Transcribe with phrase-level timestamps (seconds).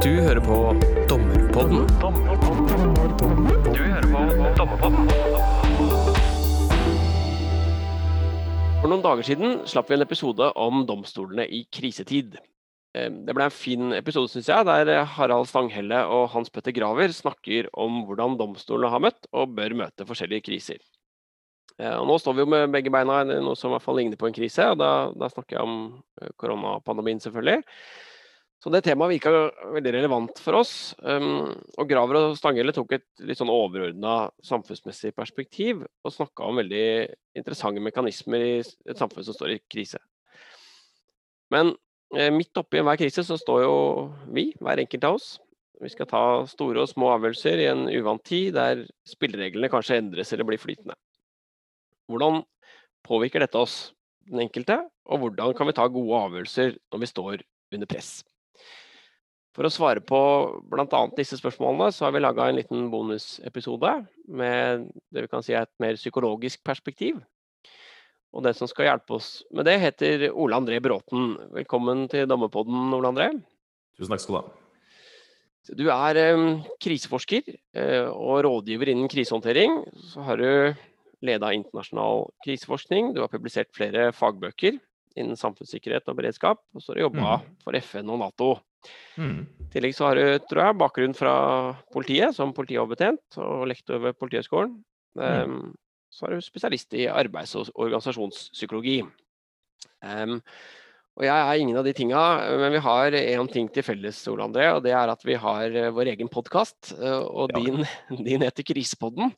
[0.00, 0.56] Du hører på
[1.10, 1.82] Dommerpodden.
[3.70, 4.22] Du hører på
[4.56, 5.10] Dommerpodden.
[8.80, 12.38] For noen dager siden slapp vi en episode om domstolene i krisetid.
[12.96, 17.68] Det ble en fin episode, syns jeg, der Harald Stanghelle og Hans Petter Graver snakker
[17.76, 20.80] om hvordan domstolene har møtt og bør møte forskjellige kriser.
[21.80, 24.00] Eh, Og nå står vi jo med begge beina i noe som i hvert fall
[24.00, 25.76] ligner på en krise, og da, da snakker jeg om
[26.20, 27.62] eh, koronapandemien, selvfølgelig.
[28.60, 29.30] Så det temaet virka
[29.72, 30.92] veldig relevant for oss.
[31.00, 31.48] Um,
[31.80, 36.88] og Graver og Stanghelle tok et litt sånn overordna samfunnsmessig perspektiv og snakka om veldig
[37.40, 40.00] interessante mekanismer i et samfunn som står i krise.
[41.50, 41.72] Men
[42.12, 43.76] eh, midt oppi enhver krise så står jo
[44.28, 45.30] vi, hver enkelt av oss.
[45.80, 50.34] Vi skal ta store og små avgjørelser i en uvant tid der spillereglene kanskje endres
[50.36, 50.98] eller blir flytende.
[52.12, 52.42] Hvordan
[53.08, 53.94] påvirker dette oss,
[54.28, 58.18] den enkelte, og hvordan kan vi ta gode avgjørelser når vi står under press?
[59.56, 60.20] For å svare på
[60.70, 61.00] bl.a.
[61.16, 63.96] disse spørsmålene, så har vi laga en liten bonusepisode
[64.30, 67.18] med det vi kan si er et mer psykologisk perspektiv.
[68.30, 71.34] Og den som skal hjelpe oss med det, heter Ole André Bråten.
[71.56, 73.32] Velkommen til Dommerpodden, Ole André.
[73.98, 74.60] Tusen takk skal du ha.
[75.76, 76.44] Du er eh,
[76.82, 79.82] kriseforsker eh, og rådgiver innen krisehåndtering.
[80.12, 80.78] Så har du
[81.26, 83.10] leda internasjonal kriseforskning.
[83.16, 84.78] Du har publisert flere fagbøker
[85.18, 86.60] innen samfunnssikkerhet og beredskap.
[86.74, 88.50] Og så har du jobba for FN og Nato.
[89.20, 89.40] Mm.
[89.60, 91.34] I tillegg så har du, tror jeg, bakgrunn fra
[91.92, 94.78] politiet som politioverbetjent og lektor ved Politihøgskolen.
[95.20, 95.74] Um,
[96.10, 99.00] så er du spesialist i arbeids- og organisasjonspsykologi.
[100.02, 100.38] Um,
[101.18, 102.20] og jeg er ingen av de tinga,
[102.56, 105.74] men vi har én ting til felles, Ole André, og det er at vi har
[105.76, 106.94] eh, vår egen podkast.
[106.96, 107.58] Og Ja.
[107.60, 107.84] din,
[108.28, 109.34] din heter Krisepodden.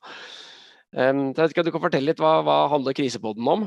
[0.93, 3.65] Um, så jeg vet ikke om du kan fortelle litt hva, hva handler Krisepodden om?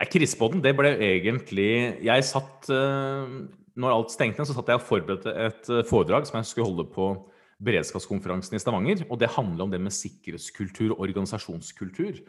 [0.00, 1.72] Nei, Krisepodden, det ble egentlig
[2.06, 3.34] Jeg satt eh,
[3.76, 6.88] Når alt stengte så satt jeg og forberedte et eh, foredrag som jeg skulle holde
[6.94, 7.12] på
[7.60, 9.02] beredskapskonferansen i Stavanger.
[9.12, 12.22] Og det handler om det med sikkerhetskultur og organisasjonskultur.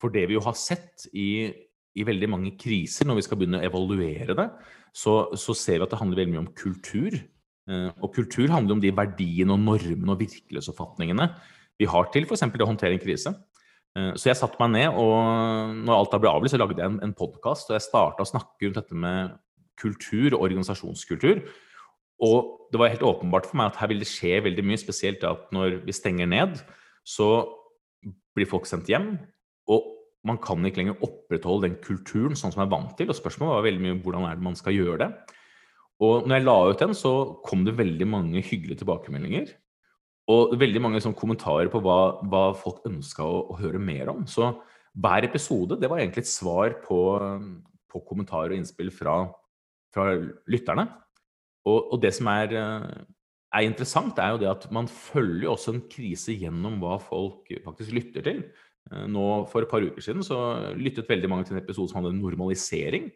[0.00, 1.52] For det vi jo har sett i,
[1.92, 4.46] i veldig mange kriser, når vi skal begynne å evaluere det,
[4.96, 7.18] så, så ser vi at det handler veldig mye om kultur.
[7.68, 11.28] Eh, Og kultur handler om de verdiene og normene og virkelighetsoppfatningene
[11.78, 12.42] vi har til f.eks.
[12.50, 13.30] det å håndtere en krise.
[13.98, 16.86] Eh, Så jeg satte meg ned, og når alt da ble avlyst, så lagde jeg
[16.86, 17.70] en, en podkast.
[17.70, 19.36] Og jeg starta å snakke rundt dette med
[19.78, 21.42] kultur og organisasjonskultur.
[22.26, 25.22] Og det var helt åpenbart for meg at her vil det skje veldig mye, spesielt
[25.26, 26.58] at når vi stenger ned,
[27.06, 27.46] så
[28.36, 29.12] blir folk sendt hjem.
[29.70, 29.86] Og
[30.26, 33.10] man kan ikke lenger opprettholde den kulturen sånn som man er vant til.
[33.10, 35.10] Og spørsmålet var veldig mye hvordan er det man skal gjøre det.
[36.04, 37.12] Og når jeg la ut den, så
[37.46, 39.54] kom det veldig mange hyggelige tilbakemeldinger.
[40.28, 44.26] Og veldig mange sånn kommentarer på hva, hva folk ønska å, å høre mer om.
[44.28, 44.50] Så
[44.98, 46.98] hver episode det var egentlig et svar på,
[47.88, 49.22] på kommentarer og innspill fra,
[49.94, 50.10] fra
[50.50, 50.84] lytterne.
[51.68, 53.04] Og, og det som er, eh,
[53.56, 57.96] er interessant, er jo det at man følger også en krise gjennom hva folk faktisk
[57.96, 58.44] lytter til.
[58.92, 60.38] Eh, Nå For et par uker siden så
[60.76, 63.10] lyttet veldig mange til en episode som om normalisering.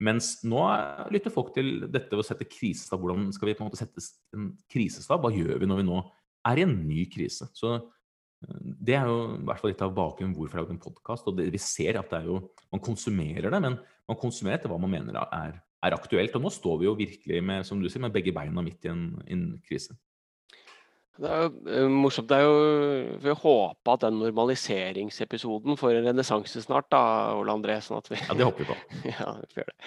[0.00, 3.00] Mens nå er- lytter folk til dette å sette krisestab.
[3.00, 4.02] Hvordan skal vi på en måte sette
[4.36, 5.22] en krisestab?
[5.24, 6.02] Hva gjør vi når vi nå
[6.50, 7.48] er i en ny krise?
[7.56, 8.56] Så eh,
[8.88, 11.28] det er jo i hvert fall litt av bakgrunnen hvorfor jeg har lagd en podkast.
[11.30, 12.42] Og det, vi ser at det er jo
[12.74, 13.78] Man konsumerer det, men
[14.10, 15.54] man konsumerer etter hva man mener er,
[15.86, 16.34] er aktuelt.
[16.34, 18.90] Og nå står vi jo virkelig med, som du sier, med begge beina midt i
[18.92, 19.94] en, en krise.
[21.16, 22.28] Det er jo eh, morsomt.
[22.28, 27.02] Det er jo Vi håper at den normaliseringsepisoden får en renessanse snart, da,
[27.38, 27.78] Ole André.
[27.84, 28.78] Sånn at vi Ja, det håper vi på.
[29.14, 29.78] ja, vi får det.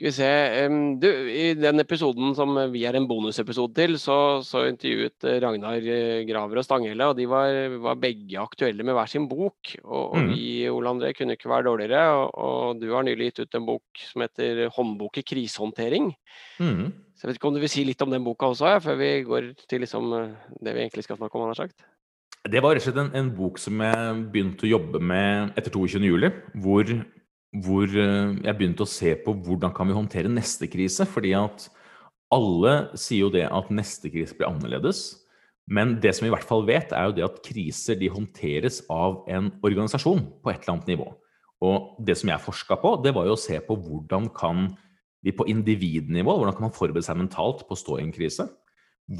[0.00, 4.62] Skal vi se Du, i den episoden som vi er en bonusepisode til, så, så
[4.70, 7.52] intervjuet eh, Ragnar eh, Graver og Stanghelle, og de var,
[7.84, 9.74] var begge aktuelle med hver sin bok.
[9.84, 10.30] Og, og Mhm.
[10.32, 12.00] vi, Ole André, kunne ikke være dårligere.
[12.16, 16.14] Og, og du har nylig gitt ut en bok som heter 'Håndbok i krisehåndtering'.
[16.64, 16.92] Mm.
[17.12, 18.96] Så jeg vet ikke om du vil si litt om den boka også, ja, før
[18.96, 20.32] vi går til liksom, eh,
[20.64, 21.84] det vi egentlig skal snakke om, han har sagt?
[22.48, 25.68] Det var rett og slett en, en bok som jeg begynte å jobbe med etter
[25.70, 26.00] 22.
[26.08, 26.32] juli.
[26.56, 26.88] Hvor,
[27.50, 31.06] hvor eh, jeg begynte å se på hvordan kan vi håndtere neste krise.
[31.08, 31.66] Fordi at
[32.30, 35.20] alle sier jo det at neste krise blir annerledes.
[35.70, 38.80] Men det som vi i hvert fall vet, er jo det at kriser de håndteres
[38.90, 41.10] av en organisasjon på et eller annet nivå.
[41.60, 44.70] Og det som jeg forska på, det var jo å se på hvordan kan
[45.20, 48.46] vi på individnivå, hvordan kan man forberede seg mentalt på å stå i en krise?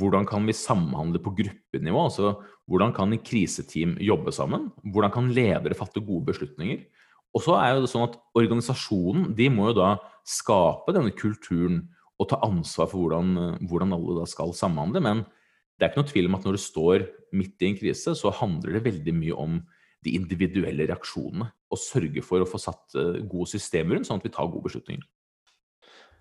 [0.00, 2.04] Hvordan kan vi samhandle på gruppenivå?
[2.06, 2.32] altså
[2.70, 4.70] Hvordan kan et kriseteam jobbe sammen?
[4.86, 6.86] Hvordan kan ledere fatte gode beslutninger?
[7.36, 9.90] Og så er jo det sånn at Organisasjonen de må jo da
[10.26, 11.84] skape denne kulturen
[12.20, 15.02] og ta ansvar for hvordan, hvordan alle da skal samhandle.
[15.04, 15.22] Men
[15.78, 17.06] det er ikke noe tvil om at når du står
[17.36, 19.60] midt i en krise, så handler det veldig mye om
[20.04, 21.48] de individuelle reaksjonene.
[21.70, 24.66] Og sørge for å få satt eh, gode systemer rundt, sånn at vi tar gode
[24.66, 25.06] beslutninger.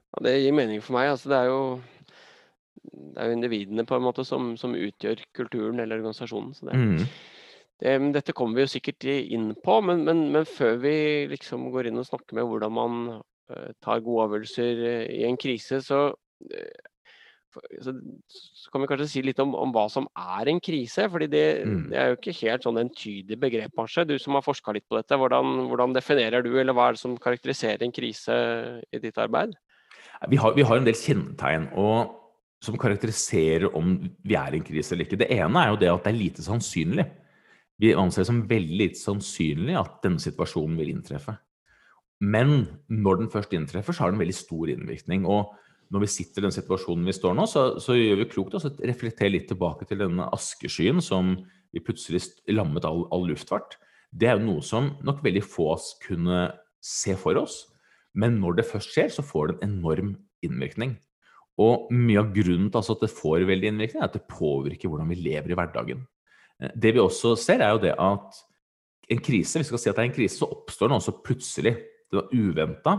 [0.10, 1.12] Ja, det gir mening for meg.
[1.12, 1.60] Altså, det er jo
[2.80, 6.54] det er jo individene på en måte som, som utgjør kulturen eller organisasjonen.
[6.56, 7.04] Så det, Mm.
[7.80, 10.94] Det, dette kommer vi jo sikkert inn på, men, men, men før vi
[11.32, 15.40] liksom går inn og snakker med hvordan man eh, tar gode avgjørelser eh, i en
[15.40, 16.02] krise, så,
[16.52, 16.90] eh,
[17.80, 17.94] så,
[18.28, 21.08] så kan vi kanskje si litt om, om hva som er en krise.
[21.10, 21.86] fordi det, Mm.
[21.94, 24.08] det er jo ikke helt sånn entydig begrep, kanskje.
[24.12, 27.04] Du som har forska litt på dette, hvordan, hvordan definerer du, eller hva er det
[27.06, 28.36] som karakteriserer en krise
[28.92, 29.56] i ditt arbeid?
[30.28, 32.12] Vi har, vi har en del kjennetegn og,
[32.60, 33.96] som karakteriserer om
[34.28, 35.22] vi er i en krise eller ikke.
[35.22, 37.08] Det ene er jo det at det er lite sannsynlig.
[37.80, 41.38] Vi anser det som veldig lite sannsynlig at denne situasjonen vil inntreffe.
[42.20, 45.24] Men når den først inntreffer, så har den veldig stor innvirkning.
[45.24, 45.54] Og
[45.90, 48.64] når vi sitter i den situasjonen vi står nå, så, så gjør vi klokt å
[48.84, 51.38] reflektere litt tilbake til denne askeskyen som
[51.72, 53.78] vi plutselig lammet all, all luftfart.
[54.12, 56.50] Det er jo noe som nok veldig få av oss kunne
[56.84, 57.62] se for oss.
[58.18, 60.14] Men når det først skjer, så får det en enorm
[60.46, 60.98] innvirkning.
[61.60, 64.92] Og mye av grunnen til altså at det får veldig innvirkning, er at det påvirker
[64.92, 66.06] hvordan vi lever i hverdagen.
[66.62, 68.44] Eh, Det vi også ser, er jo det at
[69.10, 71.16] en krise, hvis vi skal si at det er en krise, så oppstår den også
[71.26, 71.76] plutselig.
[72.12, 72.96] Den er uventa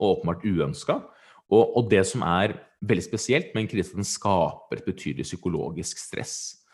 [0.00, 0.98] og åpenbart uønska.
[1.52, 6.00] Og, og det som er veldig spesielt med en krise, den skaper et betydelig psykologisk
[6.00, 6.64] stress.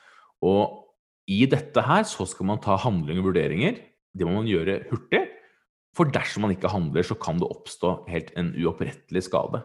[0.41, 0.87] Og
[1.29, 3.83] i dette her så skal man ta handling og vurderinger.
[4.17, 5.27] Det må man gjøre hurtig.
[5.97, 9.61] For dersom man ikke handler, så kan det oppstå helt en uopprettelig skade.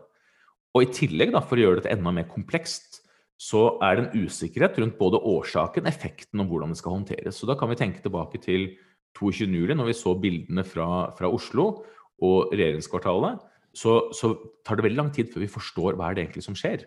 [0.73, 3.02] Og i tillegg, da, for å gjøre dette enda mer komplekst,
[3.39, 7.39] så er det en usikkerhet rundt både årsaken, effekten og hvordan det skal håndteres.
[7.39, 8.69] Så da kan vi tenke tilbake til
[9.17, 9.49] 22.
[9.51, 11.83] juli, når vi så bildene fra, fra Oslo
[12.23, 13.41] og regjeringskvartalet.
[13.73, 14.35] Så, så
[14.65, 16.85] tar det veldig lang tid før vi forstår hva er det egentlig som skjer.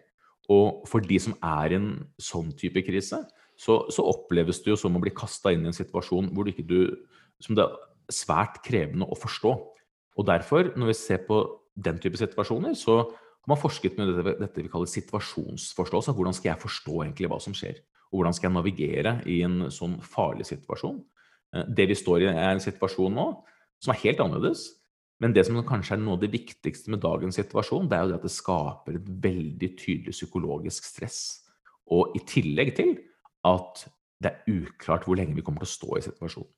[0.53, 1.91] Og for de som er i en
[2.23, 3.25] sånn type krise,
[3.59, 6.53] så, så oppleves det jo som å bli kasta inn i en situasjon hvor du
[6.53, 6.81] ikke du,
[7.43, 7.77] som det er
[8.13, 9.55] svært krevende å forstå.
[10.17, 11.41] Og derfor, når vi ser på
[11.77, 13.03] den type situasjoner, så
[13.55, 16.15] har forsket med dette, dette vi kaller situasjonsforståelse.
[16.17, 17.79] Hvordan skal jeg forstå egentlig hva som skjer?
[18.11, 20.99] Og hvordan skal jeg navigere i en sånn farlig situasjon?
[21.55, 23.29] Eh, Det vi står i, er en situasjon nå
[23.83, 24.67] som er helt annerledes.
[25.21, 28.11] Men det som kanskje er noe av det viktigste med dagens situasjon, det er jo
[28.11, 31.21] det at det skaper et veldig tydelig psykologisk stress.
[31.89, 32.97] Og i tillegg til
[33.47, 33.87] at
[34.21, 36.53] det er uklart hvor lenge vi kommer til å stå i situasjonen.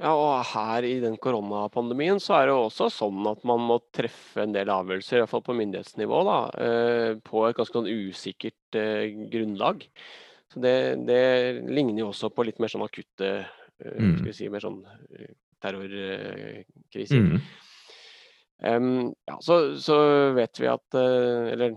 [0.00, 3.76] Ja, og her i den koronapandemien så er det jo også sånn at man må
[3.92, 7.90] treffe en del avgjørelser, i hvert fall på myndighetsnivå, da, eh, på et ganske sånn
[7.90, 9.84] usikkert eh, grunnlag.
[10.52, 10.72] Så det,
[11.08, 11.20] det
[11.68, 14.12] ligner jo også på litt mer sånn akutte, eh, Mm.
[14.14, 14.76] skal vi si, mer sånn
[15.60, 17.18] terrorkriser.
[17.18, 17.40] Mm.
[18.62, 19.96] Um, ja, så, så
[20.36, 21.74] vet vi at Eller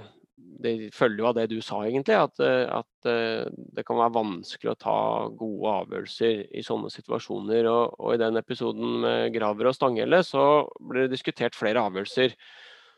[0.62, 2.16] det følger jo av det du sa, egentlig.
[2.18, 5.00] At, eh, at eh, det kan være vanskelig å ta
[5.36, 7.68] gode avgjørelser i sånne situasjoner.
[7.72, 12.36] Og, og i den episoden med Graver og Stanghelle så ble det diskutert flere avgjørelser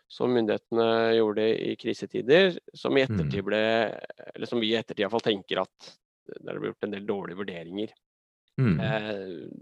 [0.07, 3.59] som myndighetene gjorde i krisetider, som i ettertid ble
[4.31, 5.89] Eller som vi i ettertid iallfall tenker at
[6.27, 7.91] der det ble gjort en del dårlige vurderinger.
[8.57, 8.79] Mm.
[8.79, 9.11] Eh,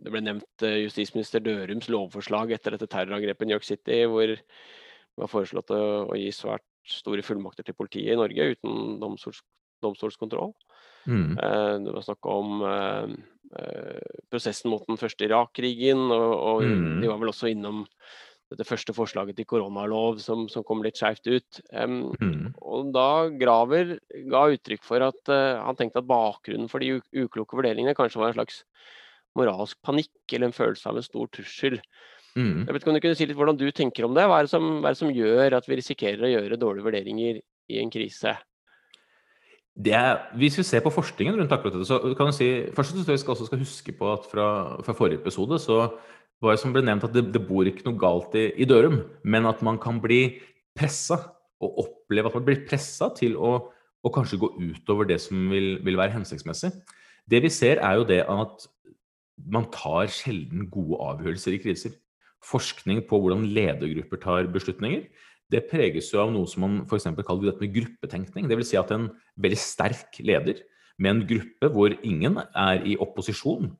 [0.05, 5.23] Det ble nevnt justisminister Dørums lovforslag etter dette terrorangrepet i New York City, hvor det
[5.23, 9.41] var foreslått å, å gi svært store fullmakter til politiet i Norge uten domstols,
[9.83, 10.53] domstolskontroll.
[11.07, 11.37] Mm.
[11.37, 13.15] Eh, Det var snakk om eh,
[13.59, 17.01] eh, prosessen mot den første Irak-krigen, og, og Mm.
[17.01, 17.85] de var vel også innom
[18.51, 21.61] dette første forslaget til koronalov som, som kom litt skjevt ut.
[21.73, 22.53] Um, Mm.
[22.61, 23.97] og da Graver
[24.29, 28.29] ga uttrykk for at uh, han tenkte at bakgrunnen for de ukloke vurderingene kanskje var
[28.29, 28.63] en slags
[29.35, 31.81] moralsk panikk eller en følelse av en stor trussel.
[32.35, 32.65] Mm.
[32.65, 34.25] Jeg vet ikke om du kunne si litt hvordan du tenker om det?
[34.27, 36.87] Hva er det som, hva er det som gjør at vi risikerer å gjøre dårlige
[36.87, 38.35] vurderinger i en krise?
[39.75, 42.93] Det er, hvis vi ser på forskningen rundt akkurat dette, så kan du si Først
[42.93, 44.47] og fremst skal vi skal også skal huske på at fra,
[44.87, 45.79] fra forrige episode så
[46.43, 49.01] var det som ble nevnt at det, det bor ikke noe galt i, i Dørum,
[49.23, 50.37] men at man kan bli
[50.75, 51.17] pressa
[51.63, 53.55] og oppleve at man blir pressa til å,
[54.03, 56.73] å kanskje gå utover det som vil, vil være hensiktsmessig.
[57.31, 58.67] Det vi ser, er jo det at
[59.51, 61.95] man tar sjelden gode avgjørelser i kriser.
[62.45, 65.07] Forskning på hvordan ledergrupper tar beslutninger,
[65.53, 67.07] det preges jo av noe som man f.eks.
[67.21, 68.47] kaller dette med gruppetenkning.
[68.49, 69.11] Vil si at en
[69.41, 70.63] veldig sterk leder
[70.97, 73.73] med en gruppe hvor ingen er i opposisjon,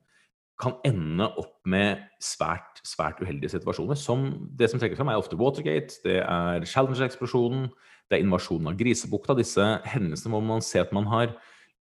[0.56, 3.98] kan ende opp med svært, svært uheldige situasjoner.
[4.00, 7.66] Som det som trekker fram, er ofte Watergate, det er Challenger-eksplosjonen,
[8.08, 9.36] det er invasjonen av Grisebukta.
[9.36, 11.34] Disse hendelsene hvor man ser at man har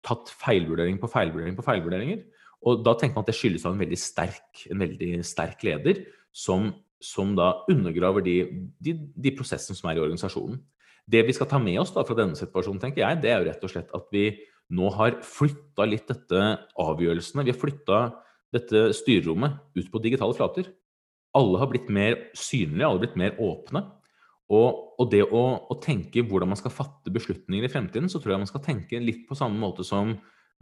[0.07, 2.25] tatt feilvurdering på feilvurdering på feilvurderinger.
[2.65, 6.05] Og da tenker man at det skyldes av en veldig sterk, en veldig sterk leder
[6.33, 6.71] som,
[7.03, 8.37] som da undergraver de,
[8.83, 10.61] de, de prosessene som er i organisasjonen.
[11.13, 13.49] Det vi skal ta med oss da fra denne situasjonen, tenker jeg, det er jo
[13.51, 14.27] rett og slett at vi
[14.73, 16.43] nå har flytta litt dette
[16.81, 17.45] avgjørelsene.
[17.45, 17.99] Vi har flytta
[18.55, 20.71] dette styrerommet ut på digitale flater.
[21.37, 23.85] Alle har blitt mer synlige, alle har blitt mer åpne.
[24.53, 28.35] Og, og det å, å, tenke hvordan man skal fatte beslutninger i fremtiden, så tror
[28.35, 30.13] jeg man skal tenke litt på samme måte som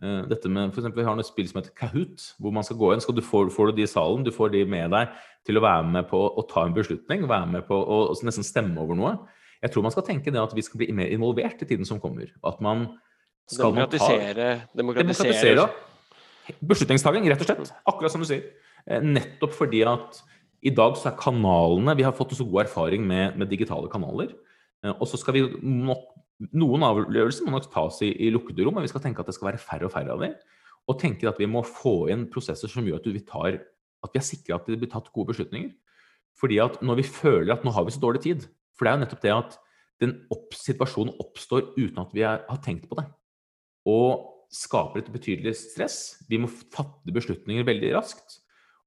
[0.00, 2.92] dette med for eksempel, Vi har noe spill som heter Kahoot, hvor man skal gå
[2.94, 3.02] inn.
[3.04, 5.12] Skal du får, får, du de i salen, du får de med deg
[5.44, 8.80] til å være med på å ta en beslutning, være med på å nesten stemme
[8.80, 9.12] over noe.
[9.60, 12.00] Jeg tror man skal tenke det at vi skal bli mer involvert i tiden som
[12.00, 12.32] kommer.
[12.48, 12.86] At man
[13.50, 15.36] skal demokratisere, ta, demokratisere.
[15.36, 15.68] demokratisere
[16.58, 17.72] beslutningstaking, rett og slett.
[17.88, 18.44] Akkurat som du sier.
[18.86, 20.20] Eh, nettopp fordi at
[20.66, 24.32] i dag så er kanalene Vi har fått så god erfaring med, med digitale kanaler.
[24.84, 26.08] Eh, og så skal vi nok
[26.56, 29.36] Noen avgjørelser må nok tas i, i lukkede rom, men vi skal tenke at det
[29.36, 30.36] skal være færre og færre av dem.
[30.88, 33.58] Og tenke at vi må få inn prosesser som gjør at vi, tar,
[34.00, 35.74] at vi er sikre at det blir tatt gode beslutninger.
[36.40, 38.96] Fordi at når vi føler at nå har vi så dårlig tid For det er
[38.96, 39.56] jo nettopp det at
[40.00, 43.04] den opp, situasjonen oppstår uten at vi er, har tenkt på det.
[43.84, 45.98] Og skaper et betydelig stress.
[46.30, 48.40] Vi må fatte beslutninger veldig raskt.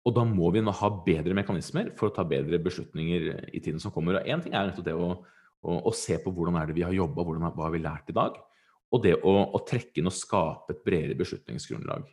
[0.03, 3.79] Og da må vi nå ha bedre mekanismer for å ta bedre beslutninger i tiden
[3.79, 4.19] som kommer.
[4.19, 5.13] Og én ting er nettopp det å,
[5.63, 8.17] å, og se på hvordan er det vi har jobba, hva har vi lært i
[8.17, 8.37] dag.
[8.93, 12.05] Og det å, å trekke inn og skape et bredere beslutningsgrunnlag.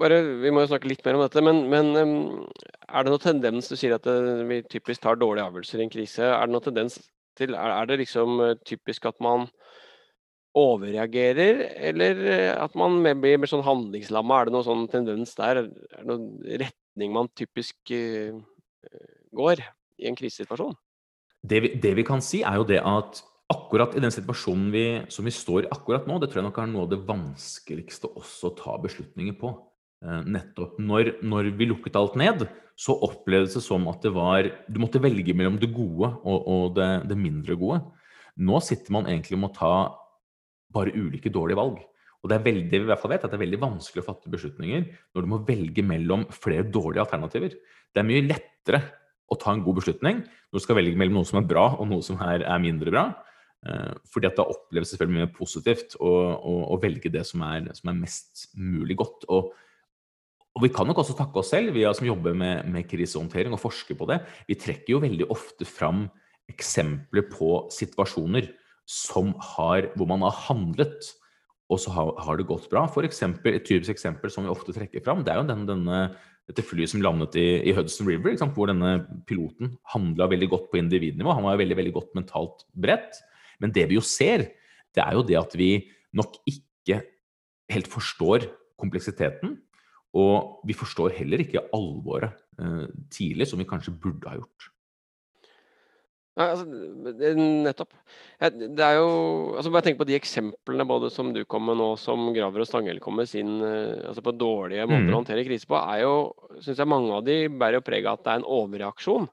[0.00, 3.68] Bare, vi må jo snakke litt mer om dette, men, men er det noen tendens
[3.70, 6.24] Du sier at eh, vi typisk tar dårlige avgjørelser i en krise.
[6.26, 6.98] Er det noen tendens
[7.38, 9.46] til Er, er det liksom eh, typisk at man
[10.58, 14.40] overreagerer, eller eh, at man blir mer sånn handlingslamma?
[14.40, 15.62] Er det noen sånn tendens der?
[15.62, 16.26] Er det noen
[16.66, 17.94] retning man typisk
[19.32, 19.62] går
[20.02, 20.74] i en krisesituasjon?
[21.42, 23.20] Det vi, det vi, kan si, er jo det at
[23.52, 26.60] akkurat i den situasjonen vi, som vi står i akkurat nå, det tror jeg nok
[26.62, 29.52] er noe av det vanskeligste også å ta beslutninger på.
[30.02, 32.46] Uh, nettopp når, når, vi lukket alt ned,
[32.78, 36.64] så opplevdes det som at det var Du måtte velge mellom det gode og, og
[36.78, 37.82] det, det mindre gode.
[38.42, 39.74] Nå sitter man egentlig med å ta
[40.72, 41.82] bare ulike dårlige valg.
[42.22, 44.06] Og det er veldig, vi i hvert fall vet, at det er veldig vanskelig å
[44.06, 47.56] fatte beslutninger når du må velge mellom flere dårlige alternativer.
[47.92, 48.82] Det er mye lettere
[49.30, 51.86] å ta en god beslutning når du skal velge mellom noe som er bra og
[51.90, 53.04] noe som er, er mindre bra.
[53.62, 57.44] Eh, fordi at da oppleves det selvfølgelig mye positivt å, å, å velge det som
[57.46, 59.28] er, som er, mest mulig godt.
[59.30, 59.52] Og,
[60.52, 63.62] og, vi kan nok også takke oss selv, vi som jobber med, med krisehåndtering og
[63.62, 64.18] forsker på det.
[64.50, 66.08] Vi trekker jo veldig ofte fram
[66.50, 68.50] eksempler på situasjoner
[69.54, 71.12] har, hvor man har handlet,
[71.70, 72.84] og så har, har det gått bra.
[72.90, 76.00] For eksempel, et typisk eksempel som vi ofte trekker fram, det er jo den, denne,
[76.50, 78.94] dette flyet som landet i, i Hudson River, hvor denne
[79.28, 81.34] piloten handla veldig godt på individnivå.
[81.36, 83.20] Han var veldig, veldig godt mentalt bredt.
[83.62, 84.48] Men det vi jo ser,
[84.92, 85.70] det er jo det at vi
[86.18, 86.98] nok ikke
[87.72, 88.48] helt forstår
[88.80, 89.56] kompleksiteten.
[90.18, 94.71] Og vi forstår heller ikke alvoret eh, tidlig, som vi kanskje burde ha gjort.
[96.32, 96.64] Nei, altså,
[97.36, 97.90] nettopp.
[98.40, 99.08] Det er jo
[99.58, 102.68] altså Bare tenk på de eksemplene både som du kom med nå, som Graver og
[102.70, 105.12] Stanghelle kom med sin eh, altså på dårlige måter mm.
[105.12, 106.14] å håndtere krise på, er jo
[106.56, 109.28] synes jeg mange av de bærer jo preg av at det er en overreaksjon.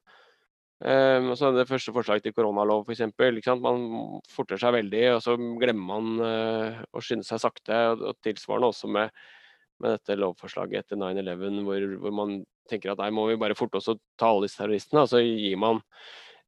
[0.80, 3.50] Um, altså det første forslaget til koronalov, f.eks.
[3.60, 3.82] Man
[4.32, 7.80] forter seg veldig, og så glemmer man uh, å skynde seg sakte.
[7.92, 9.12] Og, og tilsvarende også med,
[9.84, 12.40] med, dette lovforslaget etter 9-11, hvor, hvor, man
[12.72, 15.24] tenker at nei, må vi bare forte oss å ta alle disse terroristene, og så
[15.24, 15.84] gir man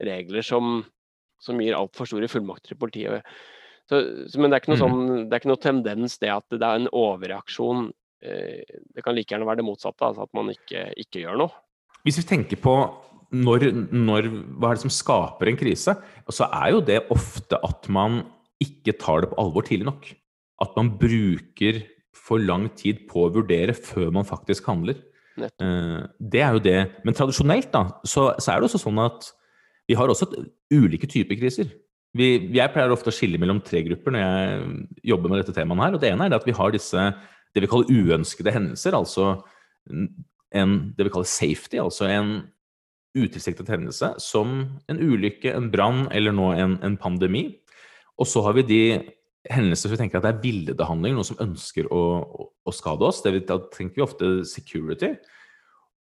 [0.08, 0.82] regler som,
[1.42, 3.34] som gir altfor store fullmakter til politiet.
[3.90, 4.00] Så,
[4.40, 4.84] men det er, ikke noe mm.
[4.84, 7.90] sånn, det er ikke noe tendens det at det er en overreaksjon.
[8.24, 11.56] Eh, det kan like gjerne være det motsatte, altså at man ikke, ikke gjør noe.
[12.06, 12.76] Hvis vi tenker på
[13.32, 14.28] når, når,
[14.60, 15.96] hva er det som skaper en krise,
[16.28, 18.24] så er jo det ofte at man
[18.62, 20.10] ikke tar det på alvor tidlig nok.
[20.62, 21.82] At man bruker
[22.16, 25.00] for lang tid på å vurdere før man faktisk handler.
[25.40, 25.64] Nettopp.
[25.64, 26.02] Eh,
[26.34, 26.80] det er jo det.
[27.08, 29.32] Men tradisjonelt da, så, så er det også sånn at
[29.92, 30.30] vi har også
[30.72, 31.72] ulike typer kriser.
[32.16, 35.86] Vi, jeg pleier ofte å skille mellom tre grupper når jeg jobber med dette temaet
[35.86, 35.96] her.
[35.96, 37.06] og Det ene er at vi har disse
[37.52, 38.96] det vi kaller uønskede hendelser.
[38.96, 39.30] Altså
[40.56, 42.34] en, det vi kaller safety, altså en
[43.18, 44.54] utilsiktet hendelse som
[44.92, 47.50] en ulykke, en brann eller nå en, en, pandemi.
[48.20, 48.84] Og så har vi de
[49.52, 53.08] hendelser som vi tenker at det er billedhandling, noen som ønsker å, å, å skade
[53.08, 53.24] oss.
[53.26, 55.16] Det, da tenker vi ofte security.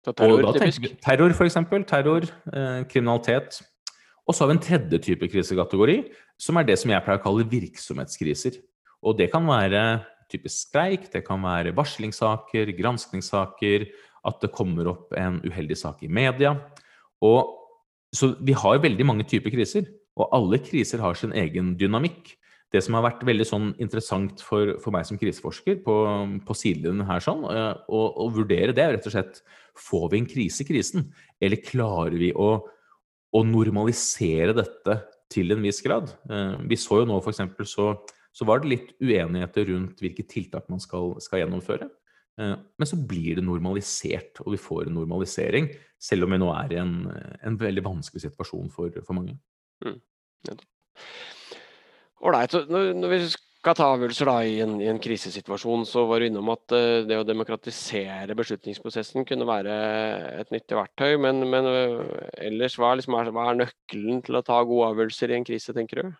[0.08, 1.58] Terror, og da tenker vi terror, f.eks.
[1.88, 3.60] Terror, eh, kriminalitet.
[4.28, 6.02] Og så har vi en tredje type krisekategori,
[6.36, 8.58] som er det som jeg pleier å kalle virksomhetskriser.
[9.00, 13.86] Og det kan være typisk streik, det kan være varslingssaker, granskningssaker,
[14.28, 16.58] at det kommer opp en uheldig sak i media.
[17.24, 17.54] Og,
[18.12, 22.34] så vi har veldig mange typer kriser, og alle kriser har sin egen dynamikk.
[22.68, 25.94] Det som har vært veldig sånn interessant for, for meg som kriseforsker på,
[26.44, 29.40] på sidelinjen her, sånn, eh, å, å vurdere det, er rett og slett
[29.78, 31.04] Får vi en krise i krisen,
[31.38, 32.48] eller klarer vi å
[33.34, 34.96] å normalisere dette
[35.32, 36.10] til en viss grad.
[36.30, 37.42] Eh, vi så jo nå f.eks.
[37.68, 37.90] Så,
[38.32, 41.90] så var det litt uenigheter rundt hvilke tiltak man skal, skal gjennomføre.
[42.40, 45.70] Eh, men så blir det normalisert, og vi får en normalisering,
[46.00, 46.94] selv om vi nå er i en,
[47.44, 49.36] en veldig vanskelig situasjon for, for mange.
[49.84, 49.98] Mm.
[52.28, 52.54] Ålreit.
[52.70, 53.20] Når, vi
[53.58, 57.02] skal ta avgjørelser da, i, en, i en krisesituasjon, så var du innom at uh,
[57.08, 59.74] det å demokratisere beslutningsprosessen kunne være
[60.38, 61.16] et nyttig verktøy.
[61.22, 62.04] Men, men uh,
[62.38, 65.74] ellers, hva er, liksom, hva er, nøkkelen til å ta gode avgjørelser i en krise,
[65.76, 66.16] tenker du?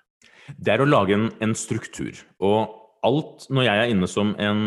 [0.59, 2.18] Det er å lage en, en struktur.
[2.42, 2.75] Og
[3.07, 4.62] alt, når jeg er inne som en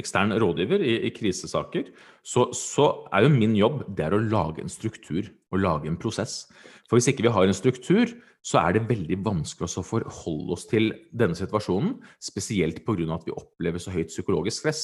[0.00, 1.90] ekstern rådgiver i, i krisesaker,
[2.22, 5.98] så, så, er jo min jobb det er å lage en struktur og lage en
[6.00, 6.44] prosess.
[6.90, 8.10] For hvis ikke vi har en struktur,
[8.42, 12.00] så er det veldig vanskelig å forholde oss til denne situasjonen.
[12.18, 13.14] Spesielt pga.
[13.14, 14.82] at vi opplever så høyt psykologisk stress.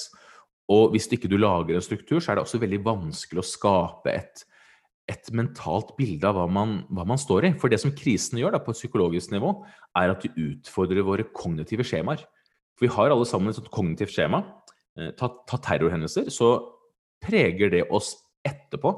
[0.70, 4.12] Og hvis ikke du lager en struktur, så er det også veldig vanskelig å skape
[4.14, 4.44] et,
[5.10, 7.52] et mentalt bilde av hva man, hva man, står i.
[7.58, 9.52] For det som krisen gjør da, på et psykologisk nivå,
[9.98, 12.22] er at de utfordrer våre kognitive skjemaer.
[12.76, 14.44] For vi har alle sammen et sånt kognitivt skjema
[14.96, 16.54] Eh, ta, ta, terrorhendelser, så
[17.20, 18.14] preger det oss
[18.46, 18.94] etterpå.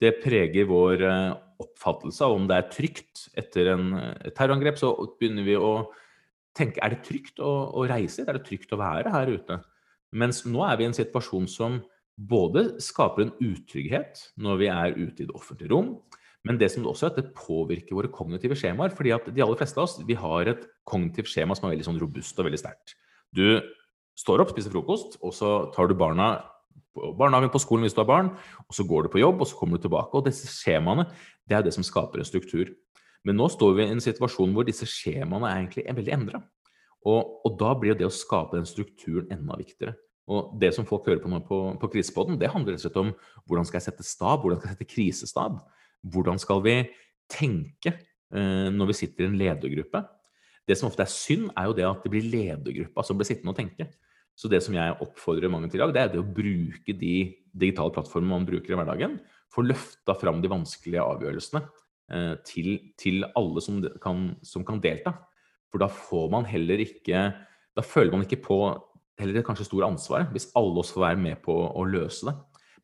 [0.00, 4.80] Det preger vår eh, oppfattelse av om det er trygt etter en eh, terrorangrep.
[4.80, 5.72] Så begynner vi å
[6.58, 9.62] tenke er det trygt å, å reise hit, er det trygt å være her ute?
[10.12, 11.80] Mens nå er vi i en situasjon som
[12.16, 15.94] både skaper en utrygghet når vi er ute i det offentlige rom,
[16.46, 18.90] men det som også er at det påvirker våre kognitive skjemaer.
[18.90, 21.86] fordi at de aller fleste av oss vi har et kognitivt skjema som er veldig
[21.86, 22.96] sånn robust og veldig sterkt.
[23.32, 23.62] Du
[24.18, 26.42] står opp, spiser frokost, og så tar du barna
[26.94, 28.30] barnehagen på skolen hvis du har barn,
[28.66, 30.14] og så går du på jobb, og så kommer du tilbake.
[30.18, 31.06] Og disse skjemaene,
[31.48, 32.72] det er det som skaper en struktur.
[33.26, 36.42] Men nå står vi i en situasjon hvor disse skjemaene er egentlig veldig endra.
[37.02, 39.96] Og, og, da blir det å skape den strukturen enda viktigere.
[40.30, 43.00] Og det som folk hører på nå på, på krisepodden, det handler rett og slett
[43.00, 43.10] om
[43.50, 45.58] hvordan skal jeg sette stab, hvordan skal jeg sette krisestab?
[46.14, 46.76] Hvordan skal vi
[47.30, 50.04] tenke eh, når vi sitter i en ledergruppe?
[50.68, 53.50] Det som ofte er synd, er jo det at det blir ledergruppa som blir sittende
[53.54, 53.88] og tenke.
[54.38, 57.16] Så det som jeg oppfordrer mange til i dag, det er det å bruke de
[57.52, 59.18] digitale plattformene man bruker i hverdagen.
[59.52, 62.70] Få løfta fram de vanskelige avgjørelsene eh, til,
[63.00, 65.14] til, alle som kan, som kan, delta.
[65.72, 67.30] For da får man heller ikke
[67.72, 68.56] Da føler man ikke på
[69.16, 72.34] heller det kanskje store ansvaret, hvis alle oss får være med på å løse det.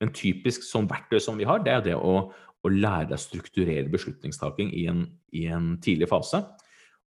[0.01, 3.21] Men typisk sånn verktøy som vi har, det er det å, å lære deg å
[3.21, 5.03] strukturere beslutningstaking i en,
[5.37, 6.41] i en tidlig fase.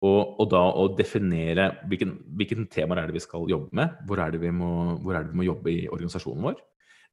[0.04, 4.20] Og, og, da å definere hvilken, hvilken temaer er det vi skal jobbe med, hvor
[4.20, 6.58] er, må, hvor er, det vi må, jobbe i organisasjonen vår.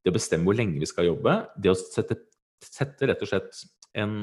[0.04, 1.38] Det å bestemme hvor lenge vi skal jobbe.
[1.56, 2.18] Det å sette,
[2.60, 3.64] sette rett og slett
[4.00, 4.18] en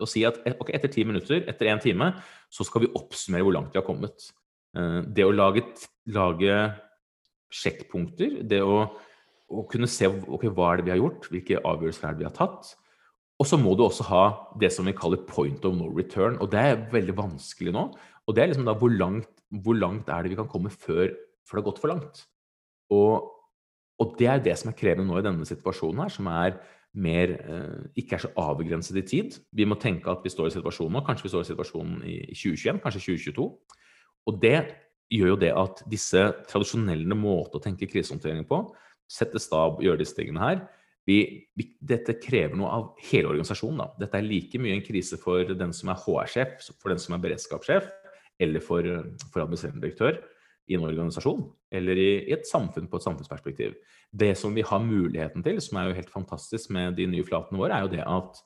[0.00, 2.06] Å si at okay, etter ti minutter, etter én time,
[2.48, 4.30] så skal vi oppsummere hvor langt vi har kommet.
[4.72, 5.60] Eh, det å lage,
[6.08, 6.54] lage
[7.52, 8.78] sjekkpunkter, det å,
[9.52, 12.28] å kunne se okay, hva er det vi har gjort, hvilke avgjørelser er det vi
[12.30, 12.70] har tatt,
[13.40, 14.24] og så må du også ha
[14.60, 16.36] det som vi kaller point of no return.
[16.44, 17.86] Og det er veldig vanskelig nå.
[18.28, 19.30] Og det er liksom da hvor langt,
[19.64, 21.14] hvor langt er det vi kan komme før,
[21.48, 22.20] før det har gått for langt?
[22.92, 23.30] Og,
[23.96, 26.58] og, det er det som er krevende nå i denne situasjonen her, som er
[27.00, 29.38] mer eh, ikke er så avgrenset i tid.
[29.56, 31.04] Vi må tenke at vi står i situasjonen nå.
[31.06, 33.46] Kanskje vi står i situasjonen i 2021, kanskje 2022.
[34.28, 34.58] Og det
[35.10, 38.60] gjør jo det at disse tradisjonelle måter å tenke krisehåndtering på,
[39.10, 40.60] sette stab, gjøre disse tingene her,
[41.10, 41.20] vi,
[41.58, 43.80] vi, dette krever noe av hele organisasjonen.
[43.82, 43.88] Da.
[44.04, 47.24] Dette er like mye en krise for den som er HR-sjef, for den som er
[47.24, 47.88] beredskapssjef,
[48.40, 48.86] eller for,
[49.32, 50.20] for administrerende direktør
[50.70, 51.42] i en organisasjon,
[51.74, 53.74] eller i, i, et samfunn på et samfunnsperspektiv.
[54.22, 57.58] Det som vi har muligheten til, som er jo helt fantastisk med de nye flatene
[57.58, 58.40] våre, er jo det at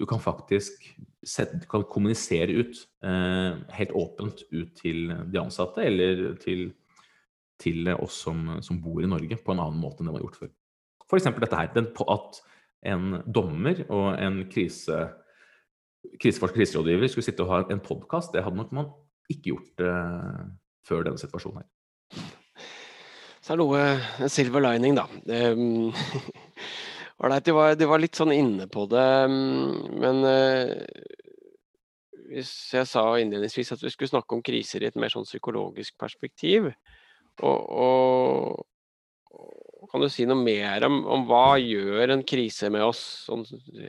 [0.00, 0.86] du kan faktisk
[1.26, 6.70] sette, kan kommunisere ut, eh, helt åpent ut til de ansatte, eller til,
[7.60, 10.26] til oss som, som, bor i Norge, på en annen måte enn det man har
[10.26, 10.52] gjort før.
[11.10, 11.28] F.eks.
[11.42, 11.72] dette her.
[11.74, 12.40] Den, at
[12.90, 15.02] en dommer og en krise,
[16.22, 18.92] kriseforsker kriserådgiver skulle sitte og ha en podkast, det hadde nok man
[19.30, 20.44] ikke gjort eh,
[20.86, 21.68] før denne situasjonen her.
[23.40, 25.08] Så er det noe silver lining, da.
[27.20, 30.70] Um, de, var, var litt sånn inne på det, men uh,
[32.30, 35.98] hvis jeg sa innledningsvis at vi skulle snakke om kriser i et mer sånn psykologisk
[36.00, 36.70] perspektiv,
[37.44, 38.64] og, og,
[39.90, 43.42] kan du si noe mer om, om hva gjør en krise med oss, sånn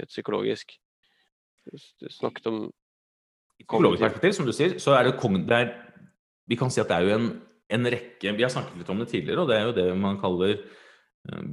[0.09, 0.73] psykologisk?
[1.69, 2.63] Du snakket om
[3.61, 5.67] Psykologisk perspektiv, som du sier, så er det, det er,
[6.49, 7.27] Vi kan si at det er jo en,
[7.69, 10.17] en, rekke Vi har snakket litt om det tidligere, og det er jo det man
[10.21, 11.43] kaller uh,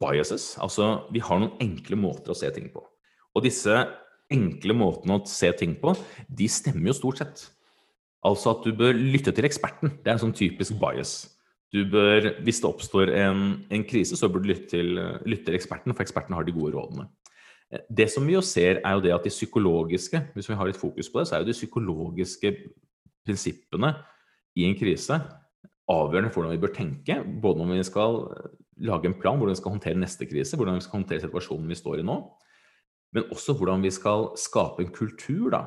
[0.00, 0.58] biases.
[0.60, 2.84] Altså vi har noen enkle måter å se ting på.
[3.34, 3.72] Og disse
[4.32, 5.94] enkle måtene å se ting på,
[6.28, 7.46] de stemmer jo stort sett.
[8.24, 9.98] Altså at du bør lytte til eksperten.
[10.00, 11.16] Det er en sånn typisk bias.
[11.74, 14.94] Du bør, hvis det oppstår en, en krise, så bør du lytte til,
[15.26, 17.08] lytte til eksperten, for eksperten har de gode rådene.
[17.90, 20.78] Det som vi jo ser, er jo det at de psykologiske hvis vi har litt
[20.78, 22.52] fokus på det, så er jo de psykologiske
[23.26, 23.90] prinsippene
[24.54, 25.18] i en krise
[25.90, 27.16] avgjørende for hvordan vi bør tenke.
[27.42, 28.20] Både når vi skal
[28.84, 31.78] lage en plan hvordan vi skal håndtere neste krise, hvordan vi skal håndtere situasjonen vi
[31.78, 32.18] står i nå.
[33.14, 35.64] Men også hvordan vi skal skape en kultur, da.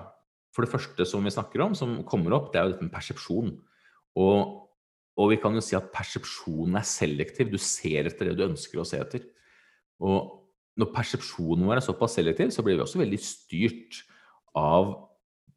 [0.55, 2.93] For det første som vi snakker om, som kommer opp, det er jo dette med
[2.95, 3.53] persepsjon.
[4.17, 4.66] Og,
[5.17, 7.49] og vi kan jo si at persepsjonen er selektiv.
[7.49, 9.23] Du ser etter det du ønsker å se etter.
[10.03, 10.43] Og
[10.77, 14.03] når persepsjonen vår er såpass selektiv, så blir vi også veldig styrt
[14.57, 14.93] av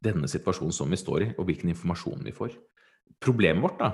[0.01, 2.55] denne situasjonen som vi står i, og hvilken informasjon vi får.
[3.21, 3.91] Problemet vårt, da,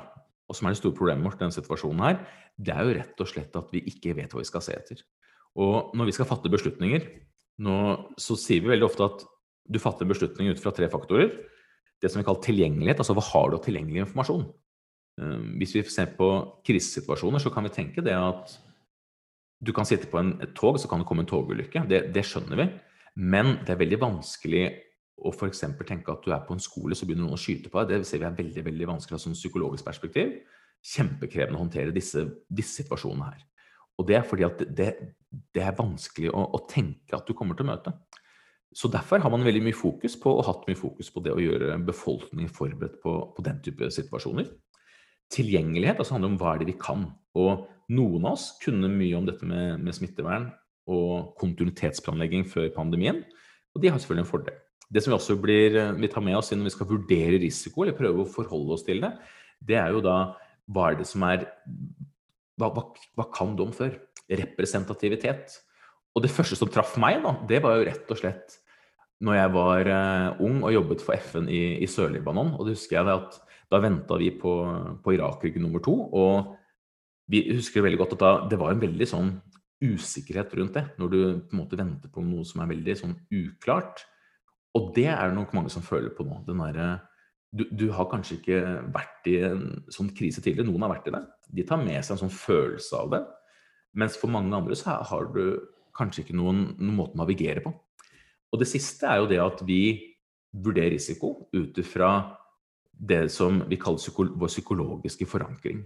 [0.47, 2.21] og som er det store problemet vårt i denne situasjonen her,
[2.55, 5.01] det er jo rett og slett at vi ikke vet hva vi skal se etter.
[5.59, 7.09] Og når vi skal fatte beslutninger,
[7.65, 7.75] nå,
[8.21, 9.25] så sier vi veldig ofte at
[9.67, 11.33] du fatter beslutninger ut fra tre faktorer.
[11.99, 14.47] Det som vi kaller tilgjengelighet, altså hva har du av tilgjengelig informasjon?
[15.21, 16.31] Eh, hvis vi ser på
[16.67, 18.57] krisesituasjoner, så kan vi tenke det at
[19.57, 21.87] du kan sitte på en, et tog, så kan det komme en togulykke.
[21.89, 22.67] Det, det skjønner vi.
[23.17, 24.65] Men det er veldig vanskelig
[25.17, 25.63] å f.eks.
[25.87, 28.03] tenke at du er på en skole, så begynner noen å skyte på deg.
[28.03, 30.35] Det ser vi er veldig veldig vanskelig fra et psykologisk perspektiv.
[30.85, 33.41] Kjempekrevende å håndtere disse, disse, situasjonene her.
[33.97, 34.91] Og det er fordi at det,
[35.57, 37.95] det er vanskelig å, å, tenke at du kommer til å møte.
[38.77, 41.41] Så derfor har man veldig mye fokus på, og hatt mye fokus på det å
[41.41, 44.51] gjøre befolkningen forberedt på, på den type situasjoner.
[45.33, 47.09] Tilgjengelighet altså handler om hva er det vi kan.
[47.37, 50.49] Og noen av oss kunne mye om dette med, med smittevern
[50.87, 53.21] og kontinuitetsplanlegging før pandemien.
[53.75, 54.57] Og de har selvfølgelig en fordel.
[54.87, 57.83] Det som vi også blir, eh, vi tar med oss når vi skal vurdere risiko,
[57.83, 59.11] eller prøve å forholde oss til det,
[59.59, 60.17] det er jo da
[60.71, 61.47] hva er det som er
[62.57, 62.81] Hva, hva,
[63.13, 63.91] hva kan du om før?
[64.33, 65.59] Representativitet.
[66.17, 68.55] Og det første som traff meg, da, det var jo rett og slett
[69.21, 72.55] når jeg var uh, ung og jobbet for FN i, i Sør-Libanon.
[72.57, 73.37] Og det husker jeg at
[73.71, 74.53] da venta vi på,
[75.03, 75.95] på Irak-krigen nummer to.
[76.15, 76.53] Og
[77.31, 79.33] vi husker veldig godt at da, det var en veldig sånn
[79.83, 80.85] usikkerhet rundt det.
[81.01, 84.05] Når du på en måte venter på noe som er veldig sånn uklart.
[84.77, 86.41] Og det er det nok mange som føler på nå.
[86.47, 86.99] den Der,
[87.51, 88.61] du, du, har kanskje ikke
[88.93, 90.69] vært i en sånn krise tidligere.
[90.69, 91.23] Noen har vært i det.
[91.59, 93.23] De tar med seg en sånn følelse av det.
[93.97, 95.57] Mens for mange andre så har du
[95.97, 97.73] kanskje ikke noen, noen måte å navigere på.
[98.53, 99.81] Og det siste er jo det at vi
[100.55, 102.11] vurderer risiko ut ifra
[102.97, 105.83] det som vi kaller psyko vår psykologiske forankring.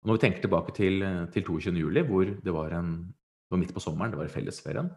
[0.00, 3.74] Og når vi tenker tilbake til, til 22.07, hvor det var, en, det var midt
[3.76, 4.88] på sommeren, det var i fellesferien,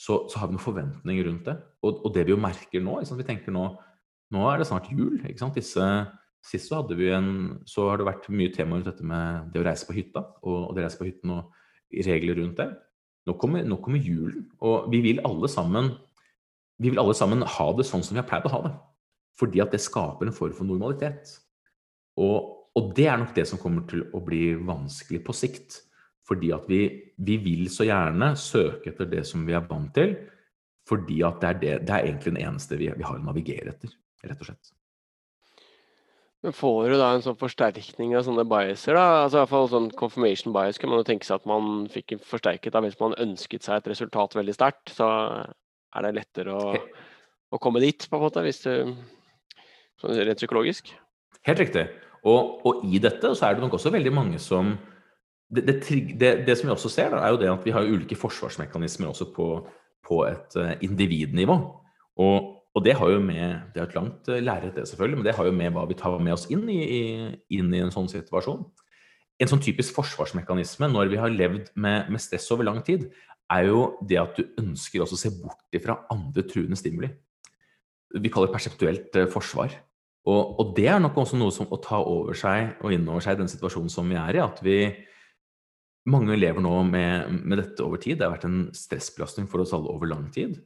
[0.00, 1.58] så, så, har vi noen forventninger rundt det.
[1.84, 3.66] Og, og det vi jo merker nå Vi tenker nå
[4.30, 5.18] nå er det snart jul.
[5.26, 5.56] ikke sant?
[5.58, 5.86] Disse,
[6.46, 7.32] sist så hadde vi en,
[7.68, 10.68] så har det vært mye tema rundt dette med det å reise på hytta, og,
[10.68, 11.50] og det å reise på hytten og
[12.06, 12.68] regler rundt det.
[13.26, 15.92] Nå kommer, nå kommer, julen, og vi vil alle sammen
[16.80, 18.70] vi vil alle sammen ha det sånn som vi har pleid å ha det.
[19.40, 21.32] Fordi at det skaper en form for normalitet.
[22.20, 25.80] Og, og det er nok det som kommer til å bli vanskelig på sikt.
[26.28, 26.82] Fordi at vi,
[27.18, 30.14] vi, vil så gjerne søke etter det som vi er vant til,
[30.86, 33.72] fordi at det er, det, det er egentlig den eneste vi, vi, har å navigere
[33.72, 33.92] etter,
[34.26, 34.70] rett og slett.
[36.40, 38.96] Men får du da en sånn forsterkning av sånne biaser?
[38.96, 39.24] da?
[39.24, 42.14] Altså i hvert fall sånn Confirmation bias kan man jo tenke seg at man fikk
[42.24, 44.94] forsterket da hvis man ønsket seg et resultat veldig sterkt.
[44.96, 46.72] Så er det lettere å,
[47.50, 48.72] å, komme dit, på en måte, hvis du
[50.04, 50.92] rent psykologisk.
[51.46, 51.88] Helt riktig.
[52.28, 54.74] Og, og, i dette så er det nok også veldig mange som
[55.50, 58.18] det, det, det, som vi også ser, da, er jo det at vi har ulike
[58.18, 59.46] forsvarsmekanismer også på,
[60.06, 61.56] på et uh, individnivå.
[62.22, 65.26] Og, og, det har jo med Det er et langt uh, lerret, det selvfølgelig, men
[65.26, 67.02] det har jo med hva vi tar med oss inn i, i,
[67.58, 68.62] inn i en sånn situasjon.
[69.40, 73.08] En sånn typisk forsvarsmekanisme når vi har levd med, med, stress over lang tid,
[73.50, 77.10] er jo det at du ønsker også å se bort ifra andre truende stimuli.
[78.20, 79.74] Vi kaller det perseptuelt uh, forsvar.
[80.28, 83.38] Og, og, det er nok også noe som å ta over seg og innover seg
[83.40, 84.42] den situasjonen som vi er i.
[84.44, 84.80] At vi,
[86.10, 88.18] mange lever nå med, med, dette over tid.
[88.18, 90.58] Det har vært en stressbelastning for oss alle over lang tid.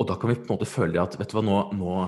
[0.00, 1.98] Og da kan vi på en måte føle at vet du hva, nå, nå,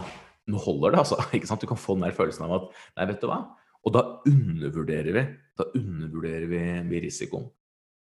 [0.48, 1.04] nå holder det.
[1.04, 1.64] altså, ikke sant?
[1.64, 3.42] Du kan få den der følelsen av at nei, vet du hva.
[3.86, 7.48] Og da undervurderer vi da undervurderer vi, vi risikoen.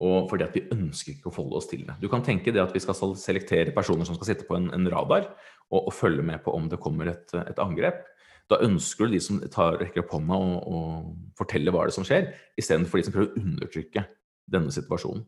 [0.03, 1.95] Og fordi at vi ønsker ikke å forholde oss til det.
[2.03, 4.89] Du kan tenke det at vi skal selektere personer som skal sitte på en, en
[4.91, 5.29] radar
[5.69, 8.01] og, og, følge med på om det kommer et, et angrep.
[8.51, 11.99] Da ønsker du de som tar, rekker opp hånda og, og forteller hva det er
[11.99, 14.05] som skjer, istedenfor de som prøver å undertrykke
[14.53, 15.23] denne situasjonen.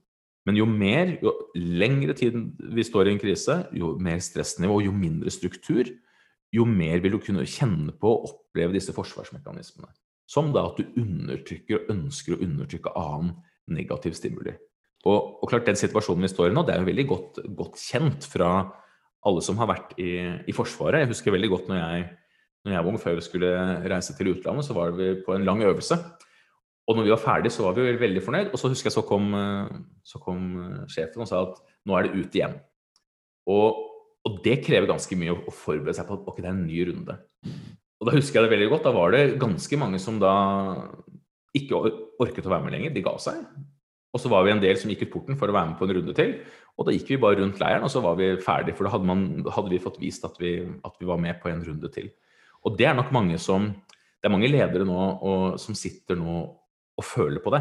[0.44, 2.35] Men jo mer, jo lengre tid
[2.77, 5.88] vi står i en krise, jo mer stressnivå, jo mindre struktur,
[6.55, 9.88] jo mer vil du kunne kjenne på og oppleve disse forsvarsmekanismene.
[10.31, 13.35] Som da at du undertrykker og ønsker å undertrykke annen
[13.72, 14.55] negativ stimuli.
[15.05, 17.81] Og, og, klart Den situasjonen vi står i nå, det er jo veldig godt, godt
[17.81, 18.50] kjent fra
[19.24, 20.12] alle som har vært i,
[20.48, 21.03] i, Forsvaret.
[21.03, 22.07] Jeg husker veldig godt når jeg,
[22.64, 23.50] når jeg var ung, før vi skulle
[23.92, 25.98] reise til utlandet, så var vi på en lang øvelse.
[26.88, 28.53] Og når vi var ferdig, så var vi veldig fornøyd.
[28.53, 29.74] Og så husker jeg så kom, eh,
[30.05, 32.57] så kom eh, sjefen og sa at nå er det ut igjen.
[33.53, 33.81] Og,
[34.24, 36.81] og, det krever ganske mye å forberede seg på at ok, det er en ny
[36.88, 37.18] runde.
[38.00, 38.88] Og da husker jeg det veldig godt.
[38.88, 40.35] Da var det ganske mange som da
[41.57, 41.81] ikke
[42.20, 42.96] orket å være med lenger.
[42.96, 43.44] De ga seg.
[44.14, 45.88] Og så var vi en del som gikk ut porten for å være med på
[45.88, 46.37] en runde til.
[46.79, 49.07] Og da gikk vi bare rundt leiren, og så var vi ferdig, for da hadde,
[49.07, 49.24] man,
[49.57, 52.11] hadde vi fått vist at vi, at vi, var med på en runde til.
[52.64, 53.72] Og det er nok mange som
[54.20, 56.35] Det er mange ledere nå og, som sitter nå
[56.96, 57.61] og føler på det.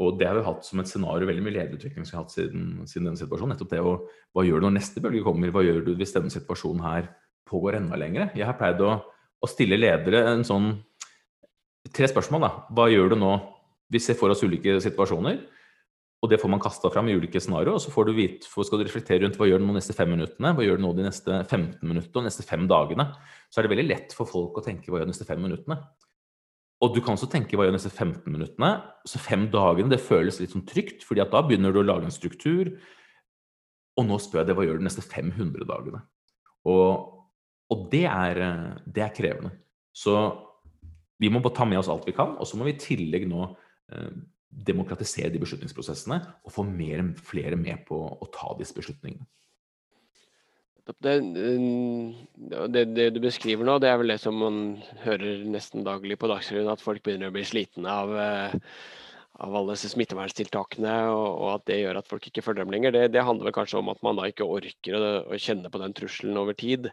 [0.00, 2.32] Og det har vi hatt som et scenario, veldig mye lederutvikling som vi har hatt
[2.32, 3.52] siden, siden denne situasjonen.
[3.52, 3.98] Nettopp det å
[4.32, 5.52] Hva gjør du når neste bølge kommer?
[5.52, 7.10] Hva gjør du hvis denne situasjonen her
[7.50, 8.30] pågår enda lenger?
[8.32, 10.72] Jeg har pleid å, å stille ledere en sånn
[11.92, 12.50] Tre spørsmål, da.
[12.72, 13.30] Hva gjør du nå?
[13.90, 15.40] Vi ser for oss ulike situasjoner.
[16.22, 17.74] Og det får man kasta fram i ulike scenarioer.
[17.74, 19.96] Og så får du vite, skal du reflektere rundt hva gjør du nå de neste
[19.98, 23.08] fem minuttene, hva gjør du nå de neste 15 minuttene og de neste fem dagene.
[23.50, 25.80] Så er det veldig lett for folk å tenke hva gjør de neste fem minuttene.
[26.82, 28.70] Og du kan også tenke hva gjør de neste 15 minuttene.
[29.06, 32.06] Så fem dagene, det føles litt sånn trygt, fordi at da begynner du å lage
[32.06, 32.70] en struktur.
[33.98, 36.04] Og nå spør jeg deg hva gjør du de neste 500 dagene.
[36.70, 37.12] Og,
[37.74, 38.42] og det, er,
[38.86, 39.56] det, er, krevende.
[39.94, 40.14] Så
[41.22, 43.26] vi må bare ta med oss alt vi kan, og så må vi i tillegg
[43.30, 43.44] nå
[43.94, 44.10] eh,
[44.52, 49.24] demokratisere de beslutningsprosessene og få mer, flere med på å ta disse beslutningene.
[50.82, 51.14] Det,
[52.74, 54.56] det, det, du beskriver nå, det er vel det som man
[55.04, 58.56] hører nesten daglig på Dagsrevyen, at folk begynner å bli slitne av, eh,
[59.46, 62.96] av alle disse smitteverntiltakene, og, og, at det gjør at folk ikke følger dem lenger.
[62.96, 65.84] Det, det, handler vel kanskje om at man da ikke orker å, å kjenne på
[65.84, 66.90] den trusselen over tid,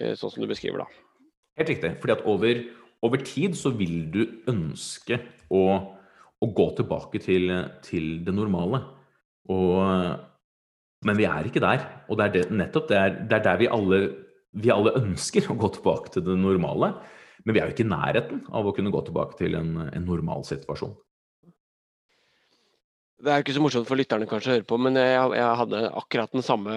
[0.00, 0.88] eh, sånn som du beskriver da.
[1.60, 1.92] Helt riktig.
[2.00, 2.64] fordi at over,
[3.04, 5.20] over tid så vil du ønske
[5.52, 5.62] å
[6.38, 7.50] å gå tilbake til,
[7.84, 8.82] til det normale.
[9.50, 9.78] Og,
[11.08, 11.84] men vi er ikke der.
[12.08, 14.00] Og det er det, nettopp det er, det er der vi alle,
[14.58, 16.92] vi alle, ønsker å gå tilbake til det normale.
[17.44, 20.06] Men vi er jo ikke i nærheten av å kunne gå tilbake til en, en
[20.06, 20.94] normal situasjon.
[23.18, 25.78] Det er ikke så morsomt for lytterne kanskje å høre på, men jeg, jeg hadde
[25.98, 26.74] akkurat den samme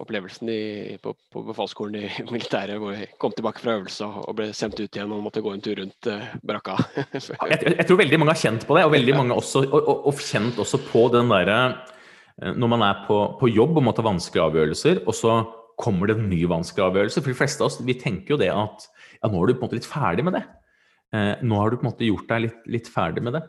[0.00, 0.60] opplevelsen i,
[1.04, 4.88] på, på befalsskolen i militæret, hvor jeg kom tilbake fra øvelse og ble sendt ut
[4.88, 6.78] igjen og måtte gå en tur rundt eh, brakka.
[7.12, 10.08] jeg, jeg, tror veldig mange har kjent på det, og veldig mange også, og, og,
[10.08, 13.94] og kjent også på den derre eh, Når man er på, på, jobb og må
[13.96, 15.36] ta vanskelige avgjørelser, og så
[15.80, 17.20] kommer det en ny vanskelig avgjørelse.
[17.20, 18.88] For de fleste av oss vi tenker jo det at
[19.20, 20.44] ja, nå er du på en måte litt ferdig med det.
[21.12, 23.44] Eh, nå har du på en måte gjort deg litt, litt ferdig med det.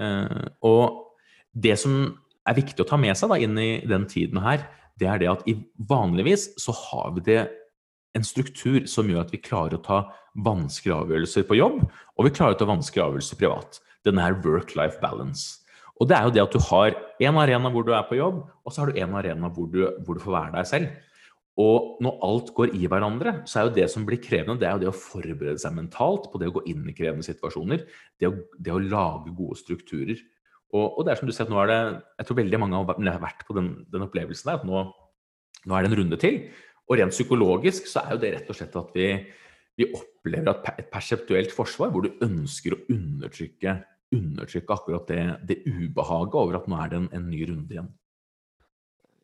[0.00, 1.09] Eh, og
[1.52, 2.02] det som
[2.48, 4.64] er viktig å ta med seg da, inn i den tiden her,
[5.00, 5.44] det er det at
[5.88, 7.40] vanligvis så har vi det
[8.16, 10.00] en struktur som gjør at vi klarer å ta
[10.44, 11.82] vanskelige avgjørelser på jobb,
[12.16, 13.80] og vi klarer å ta vanskelige avgjørelser privat.
[14.06, 15.60] Denne her work-life balance.
[16.00, 16.96] Og det er jo det at du har
[17.28, 19.82] en arena hvor du er på jobb, og så har du en arena hvor du,
[20.06, 20.98] hvor du får være deg selv.
[21.60, 24.78] Og når alt går i hverandre, så er jo det som blir krevende, det er
[24.78, 27.84] jo det å forberede seg mentalt på det å gå inn i krevende situasjoner.
[28.16, 30.22] Det å, det å lage gode strukturer.
[30.70, 31.78] Og, og, det er som du sier at nå er det
[32.20, 32.80] Jeg tror veldig mange
[33.10, 34.60] har vært på den, den opplevelsen der.
[34.60, 34.82] at nå,
[35.66, 36.40] nå, er det en runde til.
[36.86, 39.08] Og rent psykologisk så er jo det rett og slett at vi,
[39.78, 43.76] vi opplever et perseptuelt forsvar hvor du ønsker å undertrykke,
[44.14, 47.90] undertrykke akkurat det, det ubehaget over at nå er det en, en ny runde igjen.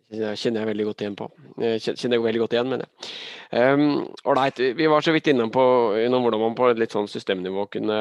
[0.07, 1.27] Det kjenner jeg veldig godt igjen på.
[1.59, 3.87] Kjenner jeg veldig godt igjen, jeg.
[4.31, 5.65] Ålreit, um, vi var så vidt innom, på,
[5.99, 7.97] innom hvordan man på et litt sånn systemnivå kunne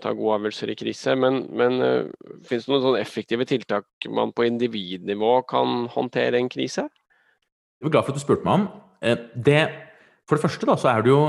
[0.00, 1.18] ta gode avgjørelser i krise.
[1.20, 6.48] Men, men uh, finnes det noen sånn effektive tiltak man på individnivå kan håndtere en
[6.52, 6.86] krise?
[7.80, 8.66] Jeg er glad for at du spurte meg om.
[9.04, 9.60] Eh, det,
[10.28, 11.22] for det første da, så er det jo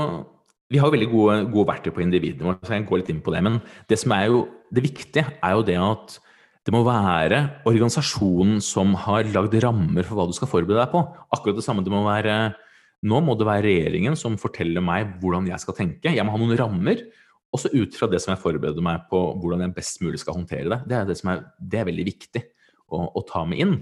[0.72, 3.20] Vi har jo veldig gode, gode verktøy på individnivå, så jeg kan gå litt inn
[3.20, 3.42] på det.
[3.44, 3.58] Men
[3.92, 6.14] det som er jo det viktige, er jo det at
[6.62, 11.00] det må være organisasjonen som har lagd rammer for hva du skal forberede deg på.
[11.34, 12.54] Akkurat det samme det må være
[13.02, 16.12] Nå må det være regjeringen som forteller meg hvordan jeg skal tenke.
[16.14, 17.00] Jeg må ha noen rammer.
[17.52, 20.70] også ut fra det som jeg forbereder meg på hvordan jeg best mulig skal håndtere
[20.70, 20.78] det.
[20.86, 22.42] Det er, det som er, det er veldig viktig
[22.94, 23.74] å, å, ta med inn.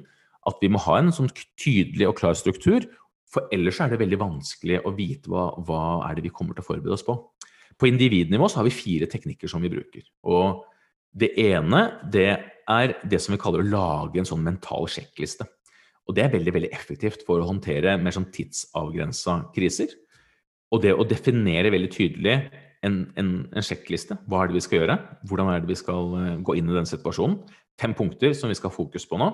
[0.49, 1.29] At vi må ha en sånn
[1.61, 2.89] tydelig og klar struktur.
[3.31, 6.65] For ellers er det veldig vanskelig å vite hva, hva er det vi kommer til
[6.65, 7.19] å forberede oss på.
[7.77, 10.09] På individnivå så har vi fire teknikker som vi bruker.
[10.33, 10.65] Og
[11.13, 15.47] det ene det er det som vi kaller å lage en sånn mental sjekkliste.
[16.09, 19.93] Og det er veldig veldig effektivt for å håndtere mer sånn tidsavgrensa kriser.
[20.71, 22.37] Og det å definere veldig tydelig
[22.87, 24.17] en, en, en, sjekkliste.
[24.31, 24.99] Hva er det vi skal gjøre?
[25.29, 27.41] Hvordan er det vi skal eh, gå inn i den situasjonen?
[27.81, 29.29] Fem punkter som vi skal ha fokus på nå.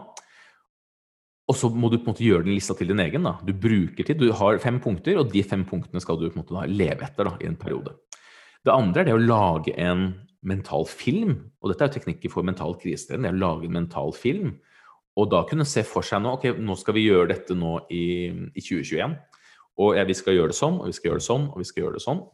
[1.46, 3.26] Og så må du på en måte gjøre den lista til din egen.
[3.26, 3.36] da.
[3.46, 4.18] Du bruker tid.
[4.18, 7.28] Du har fem punkter, og de fem punktene skal du på en måte leve etter
[7.28, 7.94] da, i en periode.
[8.66, 10.08] Det andre er det å lage en
[10.46, 11.36] mental film.
[11.62, 13.28] Og dette er jo teknikker for mental krisetrening.
[13.28, 14.56] Det er å lage en mental film.
[15.16, 18.06] Og da kunne se for seg nå ok, nå skal vi gjøre dette nå i,
[18.52, 19.14] i 2021.
[19.82, 21.68] Og ja, vi skal gjøre det sånn, og vi skal gjøre det sånn, og vi
[21.68, 22.24] skal gjøre det sånn.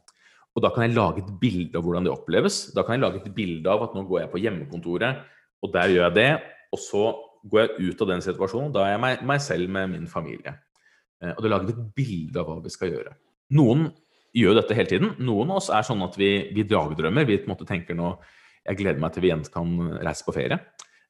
[0.52, 2.58] Og da kan jeg lage et bilde av hvordan det oppleves.
[2.76, 5.22] Da kan jeg lage et bilde av at nå går jeg på hjemmekontoret,
[5.62, 6.30] og der gjør jeg det.
[6.72, 7.04] Og så
[7.52, 8.72] går jeg ut av den situasjonen.
[8.74, 10.56] Da er jeg meg, meg selv med min familie.
[11.22, 13.14] Eh, og da lager vi et bilde av hva vi skal gjøre.
[13.58, 13.88] Noen
[14.36, 15.12] gjør dette hele tiden.
[15.22, 17.26] Noen av oss er sånn at vi, vi dagdrømmer.
[17.28, 18.14] Vi på en måte tenker nå
[18.62, 19.72] jeg gleder meg til vi igjen kan
[20.04, 20.58] reise på ferie.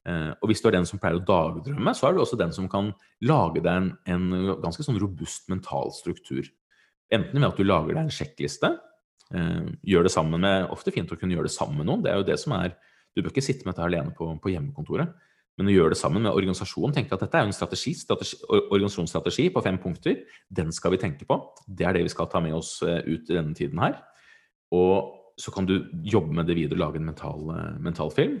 [0.09, 2.53] Eh, og hvis du er den som pleier å dagdrømme, så er du også den
[2.55, 2.91] som kan
[3.23, 6.49] lage deg en, en ganske sånn robust mental struktur.
[7.13, 8.73] Enten ved at du lager deg en sjekkliste,
[9.37, 12.03] eh, gjør det sammen med Ofte fint å kunne gjøre det sammen med noen.
[12.03, 12.75] Det er jo det som er
[13.13, 15.11] Du bør ikke sitte med dette alene på, på hjemmekontoret,
[15.59, 16.95] men å gjøre det sammen med organisasjonen.
[16.95, 20.23] Tenke at dette er en strategi, strategi, organisasjonsstrategi på fem punkter.
[20.49, 21.37] Den skal vi tenke på.
[21.67, 23.99] Det er det vi skal ta med oss eh, ut i denne tiden her.
[24.73, 28.39] Og så kan du jobbe med det videre og lage en mental, mental film.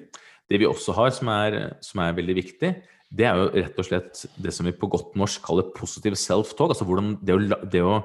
[0.49, 2.73] Det vi også har som er, som er, veldig viktig,
[3.13, 6.73] det er jo rett og slett det som vi på godt norsk kaller positiv self-talk.
[6.73, 7.99] Altså hvordan det å, det å,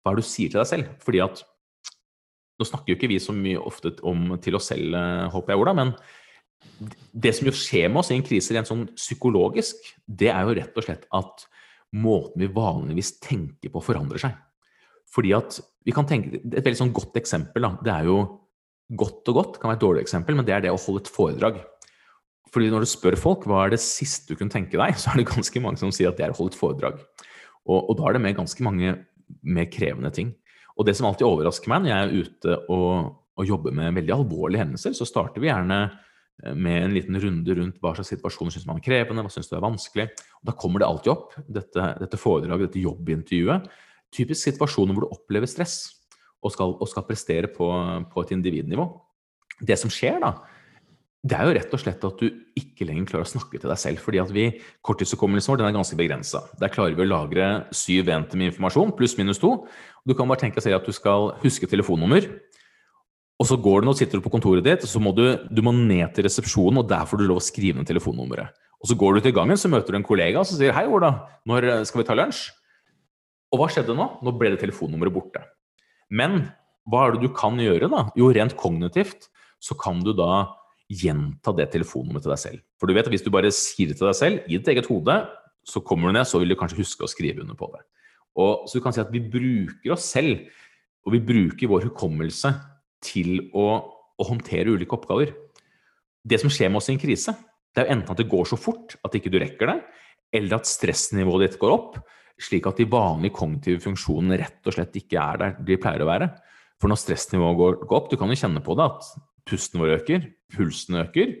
[0.00, 0.92] Hva er det du sier til deg selv?
[1.04, 1.46] Fordi at
[2.60, 4.92] Nå snakker jo ikke vi så mye ofte om til oss selv,
[5.32, 5.94] håper jeg, Ola, men
[7.12, 10.56] det som jo skjer med oss i en krise rent sånn psykologisk, det er jo
[10.56, 11.46] rett og slett at
[11.96, 14.38] måten vi vanligvis tenker på, forandrer seg.
[15.10, 18.18] Fordi at vi kan tenke, Et veldig sånn godt eksempel da, det er jo
[18.90, 21.12] godt og godt, kan være et dårlig eksempel, men det er det å holde et
[21.12, 21.60] foredrag.
[22.50, 25.20] Fordi når du spør folk hva er det siste du kunne tenke deg, så er
[25.20, 27.00] det ganske mange som sier at det er å holde et foredrag.
[27.66, 28.94] Og, og, da er det med ganske mange
[29.46, 30.32] mer krevende ting.
[30.78, 34.14] Og det som alltid overrasker meg når jeg er ute og, og jobber med veldig
[34.16, 35.82] alvorlige hendelser, så starter vi gjerne
[36.56, 39.56] med en liten runde rundt hva slags situasjoner syns man er krevende, hva syns du
[39.58, 40.08] er vanskelig.
[40.40, 43.68] Og da kommer det alltid opp, dette, dette foredraget, dette jobbintervjuet.
[44.14, 45.82] Typisk situasjoner hvor du opplever stress
[46.40, 47.68] og skal, og skal prestere på,
[48.12, 48.88] på et individnivå.
[49.60, 50.34] Det som skjer da,
[51.20, 53.80] det er jo rett og slett at du ikke lenger klarer å snakke til deg
[53.80, 54.00] selv.
[54.00, 54.46] fordi at vi,
[54.80, 56.46] Korttidshukommelsen vår den er ganske begrensa.
[56.60, 59.52] Der klarer vi å lagre syv venter med informasjon, pluss minus to.
[60.08, 62.24] Du kan bare tenke deg at du skal huske telefonnummer.
[63.40, 65.62] Og så går du nå, sitter du på kontoret ditt, og så må du, du
[65.64, 68.52] må ned til resepsjonen, og der får du lov å skrive ned telefonnummeret.
[68.80, 71.28] Og så går du til gangen, så møter du en kollega som sier 'Hei, Ola,
[71.48, 72.50] når skal vi ta lunsj?'
[73.50, 74.06] Og hva skjedde nå?
[74.22, 75.42] Nå ble det telefonnummeret borte.
[76.08, 76.52] Men
[76.86, 78.06] hva er det du kan gjøre, da?
[78.16, 79.26] Jo, rent kognitivt
[79.60, 80.54] så kan du da
[80.90, 82.62] gjenta det telefonnummeret til deg selv.
[82.78, 84.86] For du vet at hvis du bare sier det til deg selv i ditt eget
[84.86, 85.16] hode,
[85.66, 87.82] så kommer du ned, så vil du kanskje huske å skrive under på det.
[88.38, 90.46] Og, så du kan si at vi bruker oss selv,
[91.04, 92.52] og vi bruker vår hukommelse
[93.04, 93.66] til å,
[94.20, 95.32] å håndtere ulike oppgaver.
[96.22, 97.34] Det som skjer med oss i en krise,
[97.74, 99.78] det er enten at det går så fort at ikke du rekker det,
[100.36, 101.98] eller at stressnivået ditt går opp,
[102.40, 106.08] slik at de vanlige kognitive funksjonene rett og slett ikke er der de pleier å
[106.08, 106.30] være.
[106.80, 109.08] For når stressnivået går, går opp, du kan jo kjenne på det at
[109.48, 111.34] pusten vår øker, pulsen øker,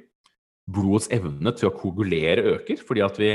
[0.70, 3.30] blodets evne til å koagulere øker fordi at vi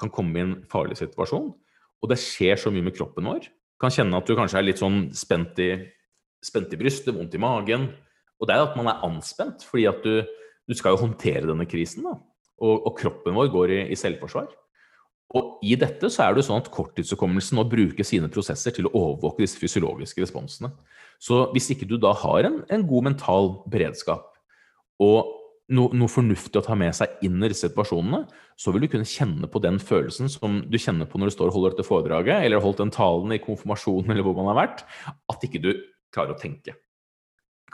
[0.00, 1.52] kan komme i en farlig situasjon.
[2.02, 3.46] Og det skjer så mye med kroppen vår.
[3.80, 5.70] Kan kjenne at du kanskje er litt sånn spent i,
[6.44, 7.88] spent i brystet, vondt i magen.
[8.40, 10.20] Og det er at man er anspent, fordi at du,
[10.68, 12.06] du skal jo håndtere denne krisen.
[12.06, 12.18] da.
[12.62, 14.50] Og, og kroppen vår går i, i, selvforsvar.
[15.34, 18.94] Og i dette så er det sånn at korttidshukommelsen nå bruker sine prosesser til å
[18.94, 20.70] overvåke disse fysiologiske responsene.
[21.22, 24.30] Så hvis ikke du da har en, en god mental beredskap
[25.02, 25.32] og
[25.72, 28.24] no, noe fornuftig å ta med seg inn i situasjonene,
[28.60, 31.50] så vil du kunne kjenne på den følelsen som du kjenner på når du står
[31.50, 34.60] og holder dette foredraget, eller har holdt den talen i konfirmasjonen eller hvor man har
[34.60, 34.84] vært,
[35.32, 35.72] at ikke du
[36.14, 36.76] klarer å tenke.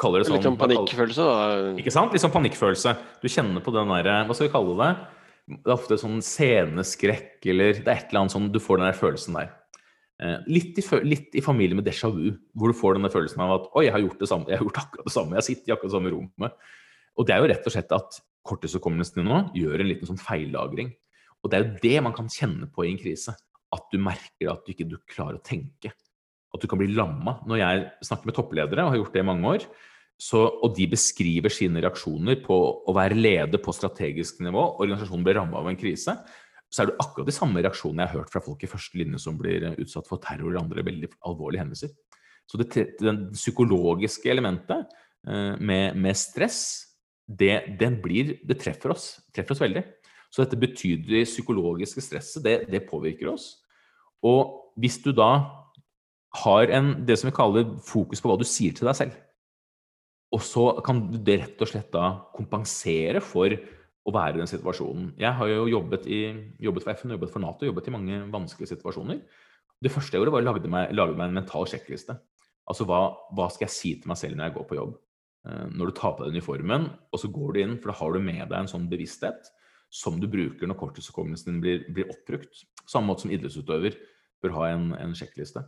[0.01, 1.71] Kaller det sånn, Litt sånn panikkfølelse, da?
[1.81, 2.15] Ikke sant?
[2.15, 2.95] Litt sånn panikkfølelse.
[3.21, 4.91] Du kjenner på den derre Hva skal vi kalle det?
[5.51, 8.89] Det er ofte sånn sceneskrekk, eller det er et eller annet sånn Du får den
[8.89, 9.51] der følelsen der.
[10.21, 13.55] Eh, litt i, litt i, familie med déjà vu, hvor du får denne følelsen av
[13.57, 15.71] at oi, jeg har gjort det samme, jeg har gjort akkurat det samme, jeg sitter
[15.71, 16.67] i akkurat det samme rommet.
[17.17, 18.19] Og det er jo rett og slett at
[18.51, 20.93] korttidshukommelsen din nå gjør en liten sånn feillagring.
[21.41, 23.35] Og det er jo det man kan kjenne på i en krise.
[23.73, 25.93] At du merker at du ikke du klarer å tenke.
[26.51, 27.39] At du kan bli lamma.
[27.47, 29.67] Når jeg snakker med toppledere, og har gjort det i mange år,
[30.21, 35.39] så, og de beskriver sine reaksjoner på å være leder på strategisk nivå, organisasjonen blir
[35.41, 36.17] ramma av en krise,
[36.71, 39.19] så er det akkurat de samme reaksjonene jeg har hørt fra folk i første linje
[39.23, 41.95] som blir utsatt for terror eller andre veldig alvorlige hendelser.
[42.51, 42.69] Så det,
[43.01, 44.93] det psykologiske elementet
[45.27, 46.61] eh, med, med, stress,
[47.27, 47.63] det,
[48.03, 49.13] blir, det treffer oss.
[49.35, 49.83] treffer oss veldig.
[50.31, 53.53] Så dette betydelige psykologiske stresset, det, det, påvirker oss.
[54.27, 55.31] Og hvis du da
[56.31, 59.19] har en, det som vi kaller fokus på hva du sier til deg selv,
[60.31, 65.11] og så kan det rett og slett da kompensere for å være i den situasjonen.
[65.21, 66.21] Jeg har jo jobbet, i,
[66.63, 69.21] jobbet for FN, jobbet for Nato, jobbet i mange vanskelige situasjoner.
[69.81, 72.17] Det første jeg gjorde, var å lage meg, lage meg en mental sjekkliste.
[72.71, 73.01] Altså hva,
[73.35, 74.95] hva, skal jeg si til meg selv når jeg går på jobb?
[75.49, 78.15] Eh, når du tar på deg uniformen, og så går du inn, for da har
[78.15, 79.51] du med deg en sånn bevissthet
[79.91, 82.65] som du bruker når korttidshukommelsen din blir, blir oppbrukt.
[82.87, 83.99] Samme måte som idrettsutøver
[84.41, 85.65] bør ha en, en sjekkliste.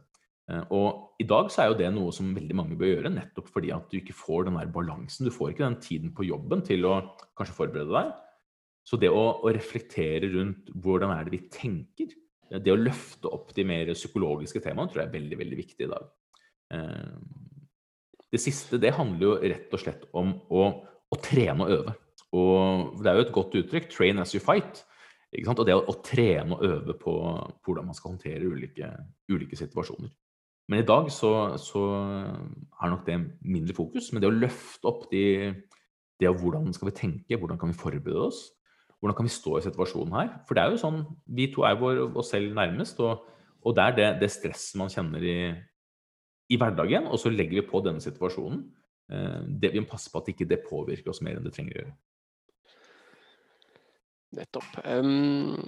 [0.51, 3.51] Eh, og i dag så er jo det noe som veldig mange bør gjøre, nettopp
[3.55, 5.29] fordi at du ikke får den der balansen.
[5.29, 6.99] Du får ikke den tiden på jobben til å
[7.39, 8.13] kanskje forberede deg.
[8.89, 12.17] Så det å, å reflektere rundt hvordan er det vi tenker,
[12.53, 15.93] det å løfte opp de mer psykologiske temaene, tror jeg er veldig, veldig viktig i
[15.93, 16.09] dag.
[16.75, 17.13] Eh,
[18.33, 20.65] det siste det handler jo rett og slett om å,
[21.13, 21.95] å trene og øve.
[22.33, 24.83] Og det er jo et godt uttrykk, 'train as you fight'.
[25.33, 25.61] Ikke sant?
[25.61, 27.15] Og det å, å trene og øve på,
[27.65, 28.89] hvordan man skal håndtere ulike,
[29.33, 30.11] ulike situasjoner.
[30.71, 34.11] Men i dag så, så er nok det mindre fokus.
[34.13, 35.25] Men det å løfte opp de,
[36.21, 38.45] det av hvordan skal vi tenke, hvordan kan vi forberede oss,
[39.03, 40.31] hvordan kan vi stå i situasjonen her?
[40.47, 43.27] For det er jo sånn, vi to er vår, oss selv nærmest, og,
[43.67, 45.37] og det er det, det stresset man kjenner i,
[46.47, 48.63] i, hverdagen, og så legger vi på denne situasjonen.
[49.11, 51.75] Eh, det, vi må passe på at ikke det påvirker oss mer enn det trenger
[51.75, 51.97] å gjøre.
[54.39, 54.71] Nettopp.
[54.87, 55.67] Um,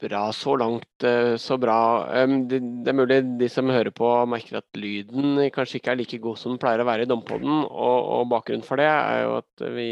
[0.00, 2.06] Bra så langt, eh, så bra.
[2.48, 6.40] Det, er mulig de som hører på merker at lyden kanskje ikke er like god
[6.40, 7.66] som den pleier å være i Dompodden.
[7.68, 9.90] Og, og bakgrunnen for det er jo at vi,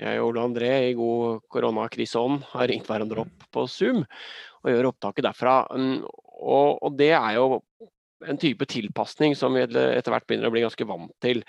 [0.00, 4.00] jeg og Ole André i god koronakriseånd har ringt hverandre opp på Zoom
[4.62, 5.58] og gjør opptaket derfra.
[5.76, 7.60] Og, og det er jo
[8.28, 11.44] en type tilpasning som vi etter hvert begynner å bli ganske vant til.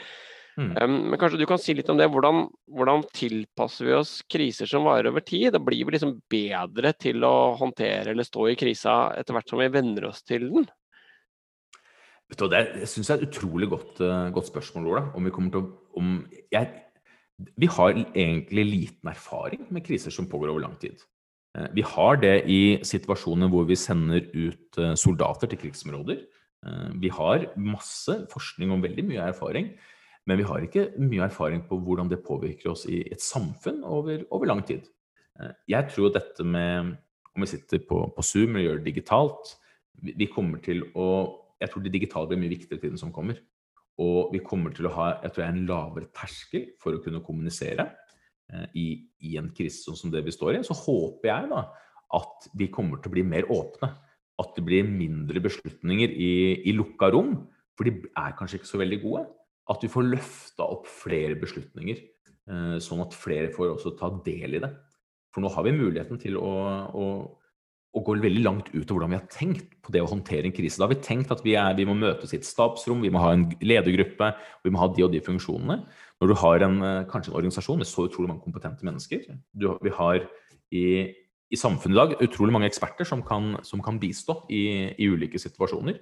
[0.53, 0.69] Mm.
[0.77, 2.07] Um, men kanskje du kan si litt om det.
[2.13, 5.51] Hvordan, hvordan, tilpasser vi oss kriser som varer over tid?
[5.55, 9.61] Da blir vi liksom bedre til å håndtere eller stå i krisa etter hvert som
[9.61, 10.67] vi venner oss til den?
[12.29, 15.07] Vet du, det syns jeg er et utrolig godt, uh, godt spørsmål, Ola.
[15.17, 16.13] Om vi kommer til å om,
[16.53, 16.69] jeg,
[17.59, 21.01] Vi har egentlig liten erfaring med kriser som pågår over lang tid.
[21.57, 26.23] Uh, vi har det i situasjoner hvor vi sender ut uh, soldater til krigsområder.
[26.95, 29.65] Vi har masse forskning om veldig mye erfaring.
[30.29, 34.23] Men vi har ikke mye erfaring på hvordan det påvirker oss i et samfunn over,
[34.31, 34.85] over lang tid.
[35.39, 36.93] Eh, jeg tror dette med
[37.33, 39.55] om vi sitter på, på Zoom eller gjør det digitalt,
[40.03, 41.07] vi, kommer til å
[41.61, 43.37] Jeg tror det digitale blir mye viktigere i tiden som kommer.
[44.03, 47.21] Og vi kommer til å ha jeg tror jeg, en lavere terskel for å kunne
[47.23, 47.85] kommunisere
[48.51, 48.87] eh, i,
[49.23, 50.63] i, en krise som det vi står i.
[50.65, 51.61] Så håper jeg da
[52.19, 53.91] at vi kommer til å bli mer åpne.
[54.41, 56.33] At det blir mindre beslutninger i,
[56.67, 57.35] i lukka rom.
[57.77, 59.23] For de er kanskje ikke så veldig gode
[59.71, 62.01] at vi får løfta opp flere beslutninger,
[62.49, 64.73] eh, sånn at flere får også ta del i det.
[65.33, 66.51] For nå har vi muligheten til å,
[66.93, 67.05] å,
[67.93, 70.55] å gå veldig langt ut av hvordan vi har tenkt på det å håndtere en
[70.55, 70.77] krise.
[70.77, 73.23] Da har vi tenkt at vi, er, vi må møtes i et stabsrom, vi må
[73.23, 74.29] ha en ledergruppe,
[74.65, 75.79] vi må ha de og de funksjonene.
[76.21, 79.67] Når du har en, eh, kanskje en organisasjon med så utrolig mange kompetente mennesker du,
[79.81, 80.27] Vi har
[80.71, 80.85] i,
[81.49, 85.41] i, samfunnet i dag utrolig mange eksperter som kan, som kan bistå i, i ulike
[85.41, 85.99] situasjoner.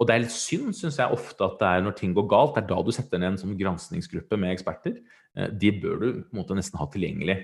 [0.00, 2.54] Og det er litt synd, syns jeg ofte, at det er når ting går galt,
[2.56, 4.94] det er da du setter ned en sånn granskingsgruppe med eksperter.
[5.36, 7.36] Eh, de bør du på en måte nesten ha tilgjengelig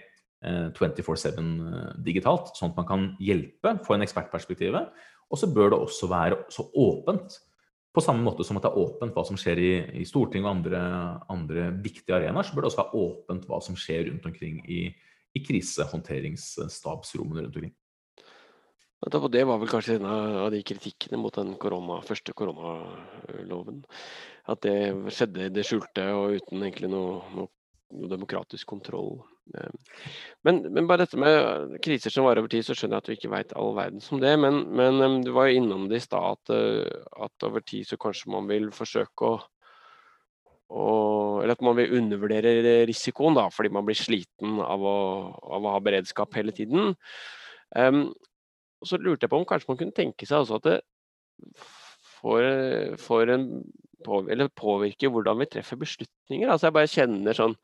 [0.47, 4.85] 24-7 eh, eh, digitalt, sånn at man kan hjelpe, få en ekspertperspektivet.
[5.29, 7.29] Og så bør det også være så åpent,
[7.97, 10.55] på samme måte som at det er åpent hva som skjer i, i Stortinget og
[10.59, 10.81] andre,
[11.33, 14.81] andre, viktige arenaer, så bør det også være åpent hva som skjer rundt omkring i,
[15.33, 17.77] i krisehåndteringsstabsrommene rundt omkring.
[19.05, 23.83] Det var vel kanskje en av de kritikkene mot den korona, første koronaloven.
[24.49, 27.51] At det skjedde i det skjulte og uten egentlig noe, noe,
[27.93, 29.19] noe demokratisk kontroll.
[29.55, 29.99] Eh,
[30.49, 33.15] men, men, bare dette med kriser som varer over tid, så skjønner jeg at du
[33.19, 34.33] ikke veit all verden som det.
[34.41, 38.01] Men, men, du var jo innom det i stad at, eh, at, over tid så
[38.01, 39.37] kanskje man vil forsøke å,
[40.73, 40.87] å
[41.45, 44.99] Eller at man vil undervurdere risikoen, da, fordi man blir sliten av å,
[45.53, 46.97] av å ha beredskap hele tiden.
[47.77, 48.09] Um,
[48.81, 50.79] og så lurte jeg på om kanskje man kunne tenke seg altså at det
[52.19, 52.47] får,
[53.01, 53.47] får en
[54.07, 56.51] eller påvirker hvordan vi treffer beslutninger.
[56.51, 57.57] Altså jeg bare kjenner sånn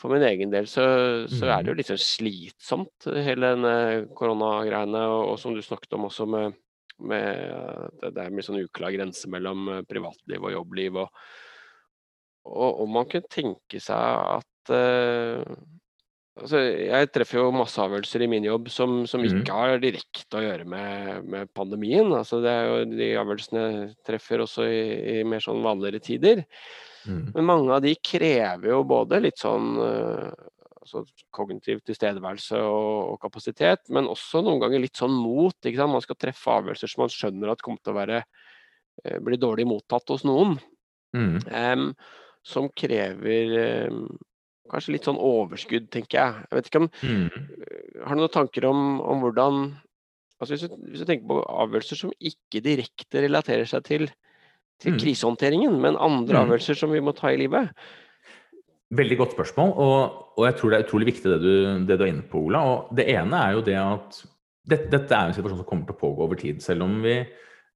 [0.00, 0.84] For min egen del så,
[1.24, 1.78] så er det jo mm.
[1.78, 3.76] litt sånn slitsomt, hele denne
[4.16, 5.00] koronagreiene.
[5.08, 6.58] Og, og, som du snakket om også med,
[7.00, 7.46] med
[8.02, 10.98] det, det er mye sånn uklar grense mellom eh, privatliv og jobbliv.
[11.00, 11.22] Og,
[12.44, 15.56] og, og man kunne tenke seg at uh,
[16.36, 19.38] Altså, jeg treffer jo masse avgjørelser i min jobb som, som mm.
[19.38, 22.10] ikke har direkte å gjøre med, med, pandemien.
[22.12, 24.82] Altså, det er jo de avgjørelsene jeg treffer også i,
[25.14, 26.42] i mer sånn vanligere tider.
[27.06, 27.22] Mm.
[27.38, 30.28] Men mange av de krever jo både litt sånn uh,
[30.82, 35.72] altså kognitiv tilstedeværelse og, og, kapasitet, men også noen ganger litt sånn mot.
[35.80, 38.22] Man skal treffe avgjørelser som man skjønner at kommer til å være,
[39.06, 40.58] uh, bli dårlig mottatt hos noen.
[41.16, 41.36] Mm.
[41.48, 41.90] Um,
[42.46, 44.02] som krever um,
[44.70, 46.44] kanskje litt sånn overskudd, tenker jeg.
[46.46, 47.26] Jeg vet ikke om mm.
[48.06, 49.60] Har du noen tanker om, om hvordan
[50.40, 54.08] altså hvis, du, hvis, du, tenker på avgjørelser som ikke direkte relaterer seg til,
[54.82, 54.98] til mm.
[55.02, 56.42] krisehåndteringen, men andre mm.
[56.42, 57.72] avgjørelser som vi må ta i livet?
[58.96, 61.54] Veldig godt spørsmål, og, og, jeg tror det er utrolig viktig det du,
[61.88, 62.60] det du, er inne på, Ola.
[62.70, 64.20] Og det ene er jo det at
[64.66, 66.60] dette, dette er en situasjon som kommer til å pågå over tid.
[66.62, 67.16] Selv om vi,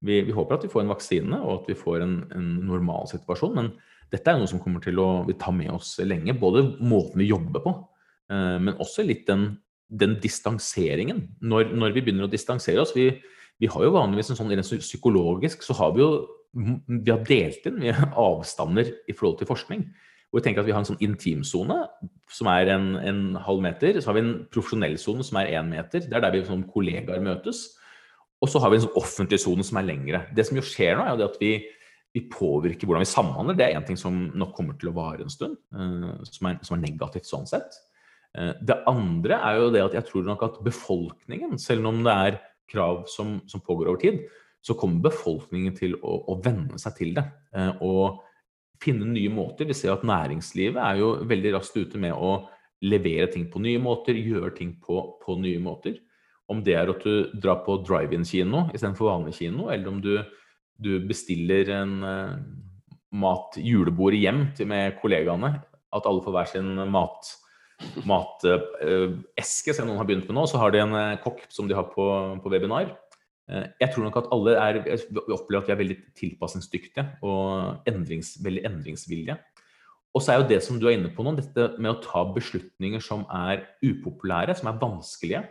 [0.00, 3.08] vi, vi håper at vi får en vaksine og at vi får en, en normal
[3.10, 3.56] situasjon.
[3.56, 3.72] men
[4.10, 6.34] dette er noe som kommer til å ta med oss lenge.
[6.38, 7.74] Både måten vi jobber på,
[8.32, 9.52] eh, men også litt den,
[9.86, 11.28] den distanseringen.
[11.40, 13.10] Når, når, vi begynner å distansere oss vi,
[13.60, 16.12] vi har jo vanligvis en sånn psykologisk så har vi jo
[16.50, 19.84] vi har delt inn vi har avstander i forhold til forskning.
[20.30, 21.76] Hvor vi tenker at vi har en sånn intimsone
[22.30, 23.98] som er en, en, halv meter.
[23.98, 26.02] Så har vi en profesjonell sone som er én meter.
[26.06, 27.64] Det er der vi som kollegaer møtes.
[28.40, 30.22] Og så har vi en sånn offentlig sone som er lengre.
[30.36, 31.52] Det som jo skjer nå, er jo at vi,
[32.16, 33.58] vi påvirker hvordan vi samhandler.
[33.58, 36.60] Det er én ting som nok kommer til å vare en stund, uh, som, er,
[36.64, 37.76] som, er, negativt sånn sett.
[38.32, 42.16] Uh, det andre er jo det at jeg tror nok at befolkningen, selv om det
[42.30, 44.24] er krav som, som pågår over tid,
[44.64, 47.26] så kommer befolkningen til å, å venne seg til det.
[47.52, 48.26] Uh, og
[48.80, 49.68] finne nye måter.
[49.68, 52.38] Vi ser at næringslivet er jo veldig raskt ute med å
[52.80, 55.98] levere ting på nye måter, gjøre ting på, på nye måter.
[56.50, 60.16] Om det er at du drar på drive-in-kino istedenfor vanlig kino, eller om du,
[60.82, 62.38] du bestiller en uh,
[63.10, 65.54] mat julebord hjem til med kollegaene.
[65.94, 67.30] At alle får hver sin mat
[68.06, 70.48] mateske, uh, som noen har begynt med nå.
[70.50, 72.10] Så har de en uh, kokk som de har på,
[72.42, 72.90] på webinar.
[73.50, 77.88] Eh, jeg tror nok at alle er, vi opplever at vi er veldig tilpasningsdyktige og
[77.90, 79.36] endrings, veldig endringsvillige.
[80.14, 82.24] Og så er jo det som du er inne på nå, dette med å ta
[82.34, 85.42] beslutninger som er upopulære, som er vanskelige,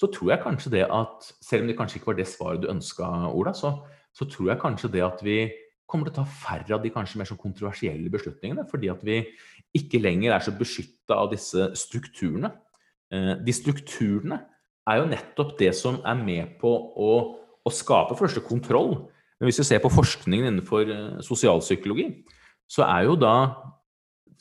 [0.00, 2.70] så tror jeg kanskje det at selv om det kanskje ikke var det svaret du
[2.72, 3.76] ønska, Ola, så,
[4.14, 5.38] så, tror jeg kanskje det at vi
[5.90, 9.20] kommer til å ta færre av de kanskje mer så kontroversielle beslutningene, fordi at vi
[9.76, 12.50] ikke lenger er så beskytta av disse strukturene.
[13.12, 14.40] Eh, de strukturene
[14.90, 17.12] er jo nettopp det som er med på å,
[17.62, 18.96] å skape første kontroll.
[19.38, 22.08] Men hvis vi ser på forskningen innenfor uh, sosialpsykologi,
[22.70, 23.34] så er jo da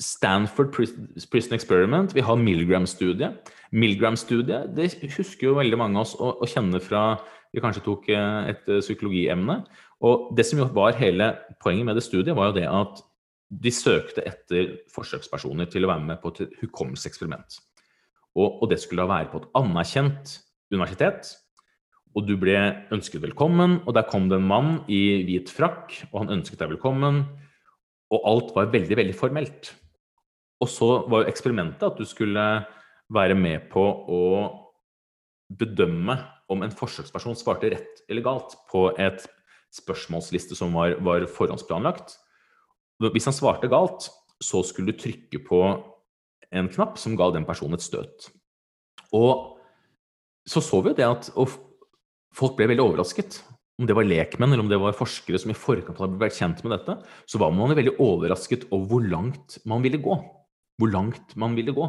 [0.01, 3.51] Stanford Prison Experiment, vi har Milgram-studiet.
[3.71, 7.03] Milgram-studiet det husker jo veldig mange av oss å, å kjenne fra
[7.53, 9.59] vi kanskje tok uh, et uh, psykologiemne.
[10.03, 11.29] Og det som var hele
[11.61, 13.03] poenget med det studiet, var jo det at
[13.53, 17.59] de søkte etter forsøkspersoner til å være med på et hukommelseseksperiment.
[18.33, 20.33] Og, og, det skulle da være på et anerkjent
[20.73, 21.35] universitet.
[22.17, 22.57] Og du ble
[22.93, 26.73] ønsket velkommen, og der kom det en mann i hvit frakk, og han ønsket deg
[26.73, 27.23] velkommen.
[28.13, 29.71] Og alt var veldig, veldig formelt.
[30.63, 32.43] Og så var jo eksperimentet at du skulle
[33.13, 34.23] være med på å
[35.53, 36.15] bedømme
[36.51, 39.25] om en forsøksperson svarte rett eller galt på et
[39.73, 42.15] spørsmålsliste som var, var forhåndsplanlagt.
[43.03, 44.07] Hvis han svarte galt,
[44.43, 45.61] så skulle du trykke på
[46.53, 48.29] en knapp som ga den personen et støt.
[49.13, 49.57] Og
[50.49, 53.41] så så vi jo det at folk ble veldig overrasket.
[53.81, 56.61] Om det var lekmenn eller om det var forskere som i forkant hadde vært kjent
[56.61, 60.17] med dette, så var man veldig overrasket over hvor langt man ville gå.
[60.79, 61.85] Hvor langt man ville gå.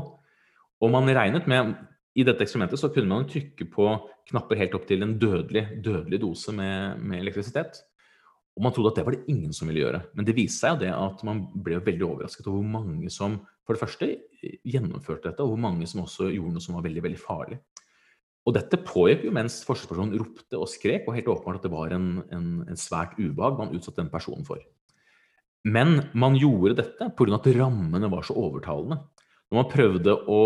[0.85, 1.74] Og man regnet med
[2.14, 3.89] I dette eksperimentet så kunne man trykke på
[4.30, 7.80] knapper helt opp til en dødelig, dødelig dose med, med elektrisitet.
[8.55, 10.01] Og man trodde at det var det ingen som ville gjøre.
[10.14, 13.41] Men det viste seg jo det at man ble veldig overrasket over hvor mange som
[13.66, 14.11] for det første
[14.68, 17.59] gjennomførte dette, og hvor mange som også gjorde noe som var veldig, veldig farlig.
[18.45, 21.95] Og dette pågikk jo mens forskerpersonen ropte og skrek, og helt åpenbart at det var
[21.97, 24.61] en, en, en svært ubehag man utsatte den personen for.
[25.64, 27.38] Men man gjorde dette pga.
[27.38, 29.00] at rammene var så overtalende.
[29.50, 30.42] Når man prøvde å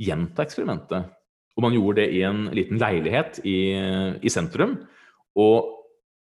[0.00, 1.10] gjenta eksperimentet,
[1.58, 3.58] og man gjorde det i en liten leilighet i,
[4.22, 4.76] i sentrum,
[5.38, 5.74] og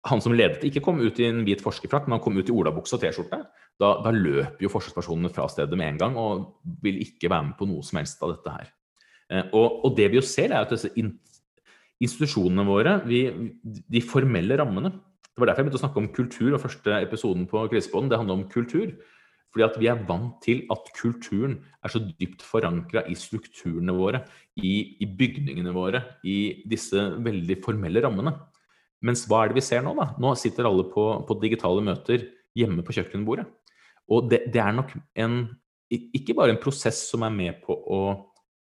[0.06, 2.54] han som ledet ikke kom ut i en hvit forskerfrakk, men han kom ut i
[2.54, 3.40] olabukse og T-skjorte.
[3.82, 7.58] Da, da løper jo forsvarspersonene fra stedet med en gang og vil ikke være med
[7.60, 8.70] på noe som helst av dette her.
[9.34, 13.26] Eh, og, og det vi jo ser, er at disse institusjonene våre, vi,
[13.66, 14.94] de formelle rammene
[15.36, 18.20] Det var derfor jeg begynte å snakke om kultur, og første episoden på Krisepodden det
[18.22, 18.94] handler om kultur.
[19.52, 24.22] Fordi at vi er vant til at kulturen er så dypt forankra i strukturene våre,
[24.56, 28.32] i, i bygningene våre, i disse veldig formelle rammene.
[29.04, 30.10] Mens hva er det vi ser nå, da?
[30.20, 33.48] Nå sitter alle på, på digitale møter hjemme på kjøkkenbordet.
[34.12, 35.38] Og det, det, er nok en
[35.92, 38.02] Ikke bare en prosess som er med på å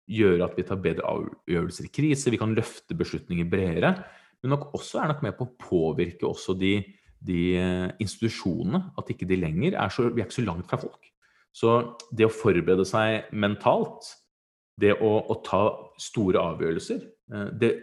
[0.07, 3.91] gjøre at vi tar bedre avgjørelser i krise, vi kan løfte beslutninger bredere,
[4.43, 6.75] men nok også er nok med på å påvirke også de,
[7.25, 8.83] de eh, institusjonene.
[8.99, 11.09] At ikke de lenger er så Vi er ikke så langt fra folk.
[11.57, 11.73] Så
[12.13, 14.11] det å forberede seg mentalt,
[14.77, 15.63] det å, å ta
[16.01, 17.01] store avgjørelser,
[17.33, 17.73] eh, det,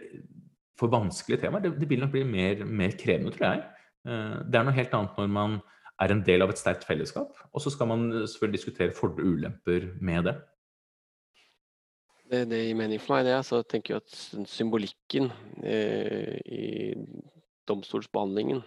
[0.79, 3.63] for vanskelige temaer, det, det, vil nok bli mer, mer, krevende, tror jeg.
[4.07, 5.59] Eh, det er noe helt annet når man
[6.03, 7.35] er en del av et sterkt fellesskap.
[7.51, 10.35] Og så skal man selvfølgelig diskutere fordeler og ulemper med det.
[12.25, 13.37] Det, det gir mening for meg, det.
[13.45, 13.61] Så
[13.93, 15.29] jeg at symbolikken
[15.61, 16.93] eh, i
[17.69, 18.63] domstolsbehandlingen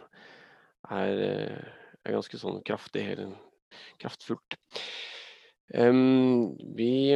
[0.95, 1.65] er, eh,
[2.05, 3.05] er, ganske sånn kraftig,
[3.99, 4.59] kraftfullt.
[5.75, 7.11] Um, vi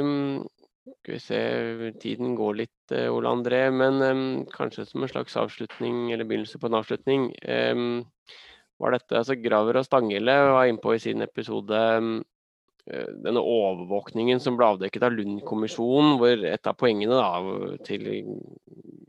[0.82, 1.40] skal vi se,
[2.02, 3.62] tiden går litt, eh, Ole André.
[3.70, 7.30] Men um, kanskje som en slags avslutning, eller begynnelse på en avslutning.
[7.46, 8.02] Um,
[8.82, 12.16] var dette, altså Graver og Stanghelle var innpå i sin episode um,
[12.82, 18.08] denne overvåkningen som ble avdekket av Lund-kommisjonen, hvor et av poengene da, til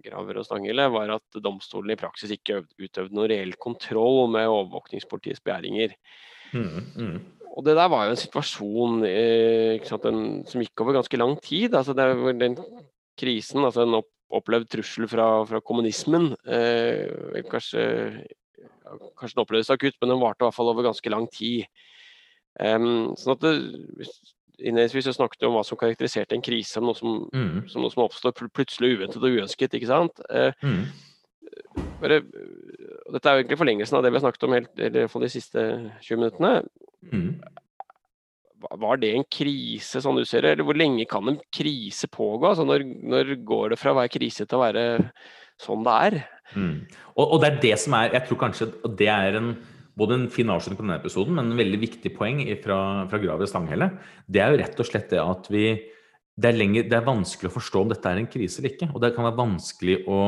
[0.04, 5.44] Graver og Stanghelle var at domstolen i praksis ikke utøvde noen reell kontroll med overvåkningspolitiets
[5.46, 5.96] begjæringer.
[6.54, 7.16] Mm, mm.
[7.56, 11.34] og det der var jo en situasjon eh, sant, den, som gikk over ganske lang
[11.42, 11.74] tid.
[11.74, 12.06] altså det,
[12.42, 12.60] Den
[13.18, 17.88] krisen, altså en opp, opplevd trussel fra, fra kommunismen, eh, kanskje,
[19.18, 21.66] kanskje den opplevdes akutt, men den varte i hvert fall over ganske lang tid.
[22.62, 23.54] Um, sånn at det,
[24.64, 27.66] Innledningsvis snakket om hva som karakteriserte en krise som noe som, mm.
[27.72, 29.74] som, noe som oppstår plutselig uventet og uønsket.
[29.76, 30.22] ikke sant?
[30.30, 30.84] Uh, mm.
[32.00, 32.22] bare,
[33.16, 35.66] dette er jo egentlig forlengelsen av det vi har snakket om helt, eller de siste
[36.06, 36.54] 20 minuttene.
[37.10, 37.28] Mm.
[38.86, 40.54] Var det en krise, sånn du ser det?
[40.54, 42.54] Eller hvor lenge kan en krise pågå?
[42.54, 44.86] Altså når, når går det fra å være krise til å være
[45.62, 46.20] sånn det er?
[46.54, 46.76] Mm.
[47.18, 48.68] Og, og, det er det som er Jeg tror kanskje
[49.00, 49.54] det er en
[50.00, 52.78] både en fin avslutning på denne episoden, men en veldig viktig poeng fra,
[53.10, 53.92] fra Graver Stanghelle.
[54.26, 55.68] Det er jo rett og slett det at vi
[56.34, 58.88] det er, lenger, det er, vanskelig å forstå om dette er en krise eller ikke.
[58.90, 60.22] Og det kan være vanskelig å,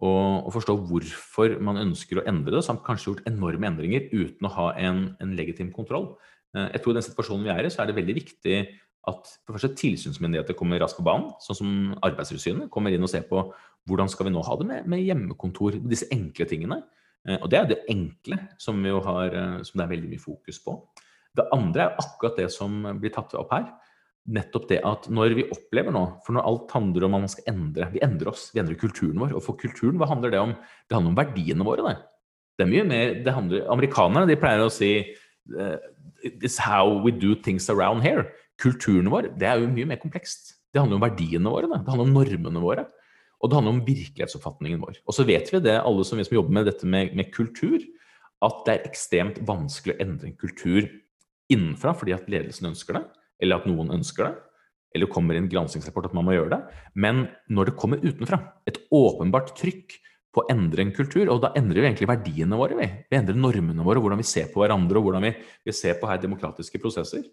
[0.00, 0.12] å,
[0.48, 4.54] å forstå hvorfor man ønsker å endre det, samt kanskje gjort enorme endringer uten å
[4.54, 6.14] ha en, en legitim kontroll.
[6.56, 8.56] Eh, jeg tror I den situasjonen vi er i, så er det veldig viktig
[9.10, 11.72] at for første tilsynsmyndigheter kommer raskt på banen, sånn som
[12.08, 13.44] Arbeidstilsynet kommer inn og ser på
[13.84, 16.80] hvordan skal vi nå ha det med, med hjemmekontor, disse enkle tingene.
[17.28, 20.60] Eh, og det er det enkle som, har, eh, som, det er veldig mye fokus
[20.64, 20.76] på.
[21.34, 23.66] Det andre er akkurat det som blir tatt opp her.
[24.34, 27.50] Nettopp det at når vi opplever nå For når alt handler om at man skal
[27.50, 29.34] endre Vi endrer oss, vi endrer kulturen vår.
[29.36, 30.54] Og for kulturen, hva handler det om?
[30.88, 31.98] Det handler om verdiene våre, det.
[32.54, 34.92] Det er mye mer det handler, Amerikanerne de pleier å si
[35.58, 35.76] uh,
[36.24, 38.30] It's how we do things around here.
[38.62, 40.54] Kulturen vår det er jo mye mer komplekst.
[40.72, 41.68] Det handler om verdiene våre.
[41.68, 42.86] Det, det handler om normene våre.
[43.44, 45.02] Og det handler om virkelighetsoppfatningen vår.
[45.04, 47.82] Og så vet vi det, alle som, som jobber med dette med, med, kultur,
[48.44, 50.88] at det er ekstremt vanskelig å endre en kultur
[51.52, 53.04] innenfra fordi at ledelsen ønsker det,
[53.44, 54.32] eller at noen ønsker det,
[54.96, 56.80] eller kommer i en granskingsrapport at man må gjøre det.
[56.96, 58.40] Men når det kommer utenfra,
[58.70, 59.98] et åpenbart trykk
[60.34, 62.78] på å endre en kultur, og da endrer vi egentlig verdiene våre.
[62.78, 65.34] Vi, vi endrer normene våre, hvordan vi ser på hverandre og hvordan vi,
[65.68, 67.26] vi ser på her demokratiske prosesser.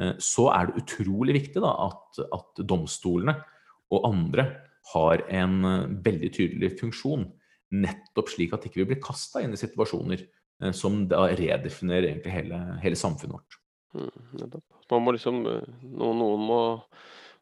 [0.00, 3.36] Eh, så er det utrolig viktig da, at, at domstolene
[3.94, 4.48] og andre
[4.94, 7.28] har en eh, veldig tydelig funksjon.
[7.78, 12.12] Nettopp slik at ikke vi ikke blir kasta inn i situasjoner eh, som da redefinerer
[12.12, 13.62] egentlig hele, hele samfunnet vårt.
[13.96, 14.60] Mm,
[14.90, 16.60] Man må liksom, eh, noen, noen må,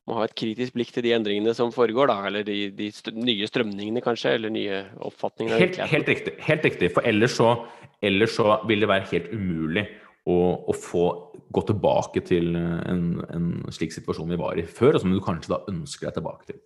[0.06, 3.46] må, ha et kritisk blikk til de endringene som foregår, da, eller de, de nye
[3.50, 5.58] strømningene kanskje, eller nye oppfatninger.
[5.62, 7.54] Helt, helt, riktig, helt riktig, for ellers så,
[8.02, 9.86] ellers så, vil det være helt umulig
[10.26, 11.06] å, å få
[11.54, 15.54] gå tilbake til en, en, slik situasjon vi var i før, og som du kanskje
[15.54, 16.58] da ønsker deg tilbake til.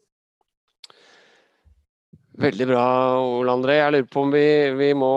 [2.41, 2.85] Veldig bra,
[3.21, 3.75] Ole André.
[3.77, 4.45] Jeg lurer på om vi,
[4.79, 5.13] vi må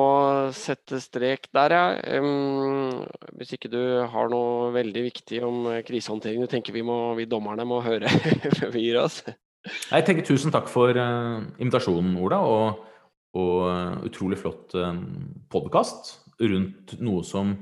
[0.56, 2.20] sette strek der, ja.
[2.20, 3.06] Um,
[3.40, 3.80] hvis ikke du
[4.12, 8.12] har noe veldig viktig om krisehåndtering du tenker vi, må, vi dommerne må høre
[8.60, 9.22] før vi gir oss?
[9.64, 12.82] Jeg tenker Tusen takk for uh, invitasjonen, Ola, og,
[13.40, 15.00] og uh, utrolig flott uh, eh,
[15.54, 17.54] podkast rundt noe som,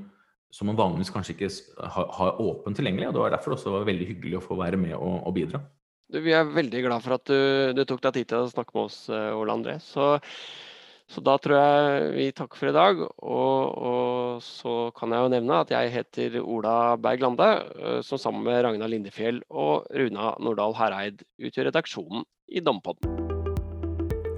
[0.50, 3.12] som, man vanligvis kanskje ikke har, har åpent tilgjengelig.
[3.12, 5.62] og Det var derfor også var veldig hyggelig å få være med og, og bidra.
[6.12, 8.90] Vi er veldig glad for at du, du, tok deg tid til å snakke med
[8.90, 9.78] oss, eh, Ole André.
[9.80, 10.18] Så,
[11.08, 13.00] så, da tror jeg vi takker for i dag.
[13.00, 17.48] Og, og, så kan jeg jo nevne at jeg heter Ola Berg Lande,
[17.80, 23.18] eh, som sammen med Ragnar Lindefjell og Runa Nordahl Hereid utgjør redaksjonen i Dommepodden.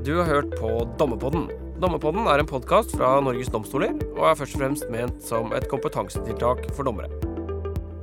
[0.04, 1.48] Du har hørt på Dommepodden.
[1.82, 5.66] Dommepodden er en podkast fra Norges domstoler, og er først og fremst ment som et
[5.72, 7.33] kompetansetiltak for dommere.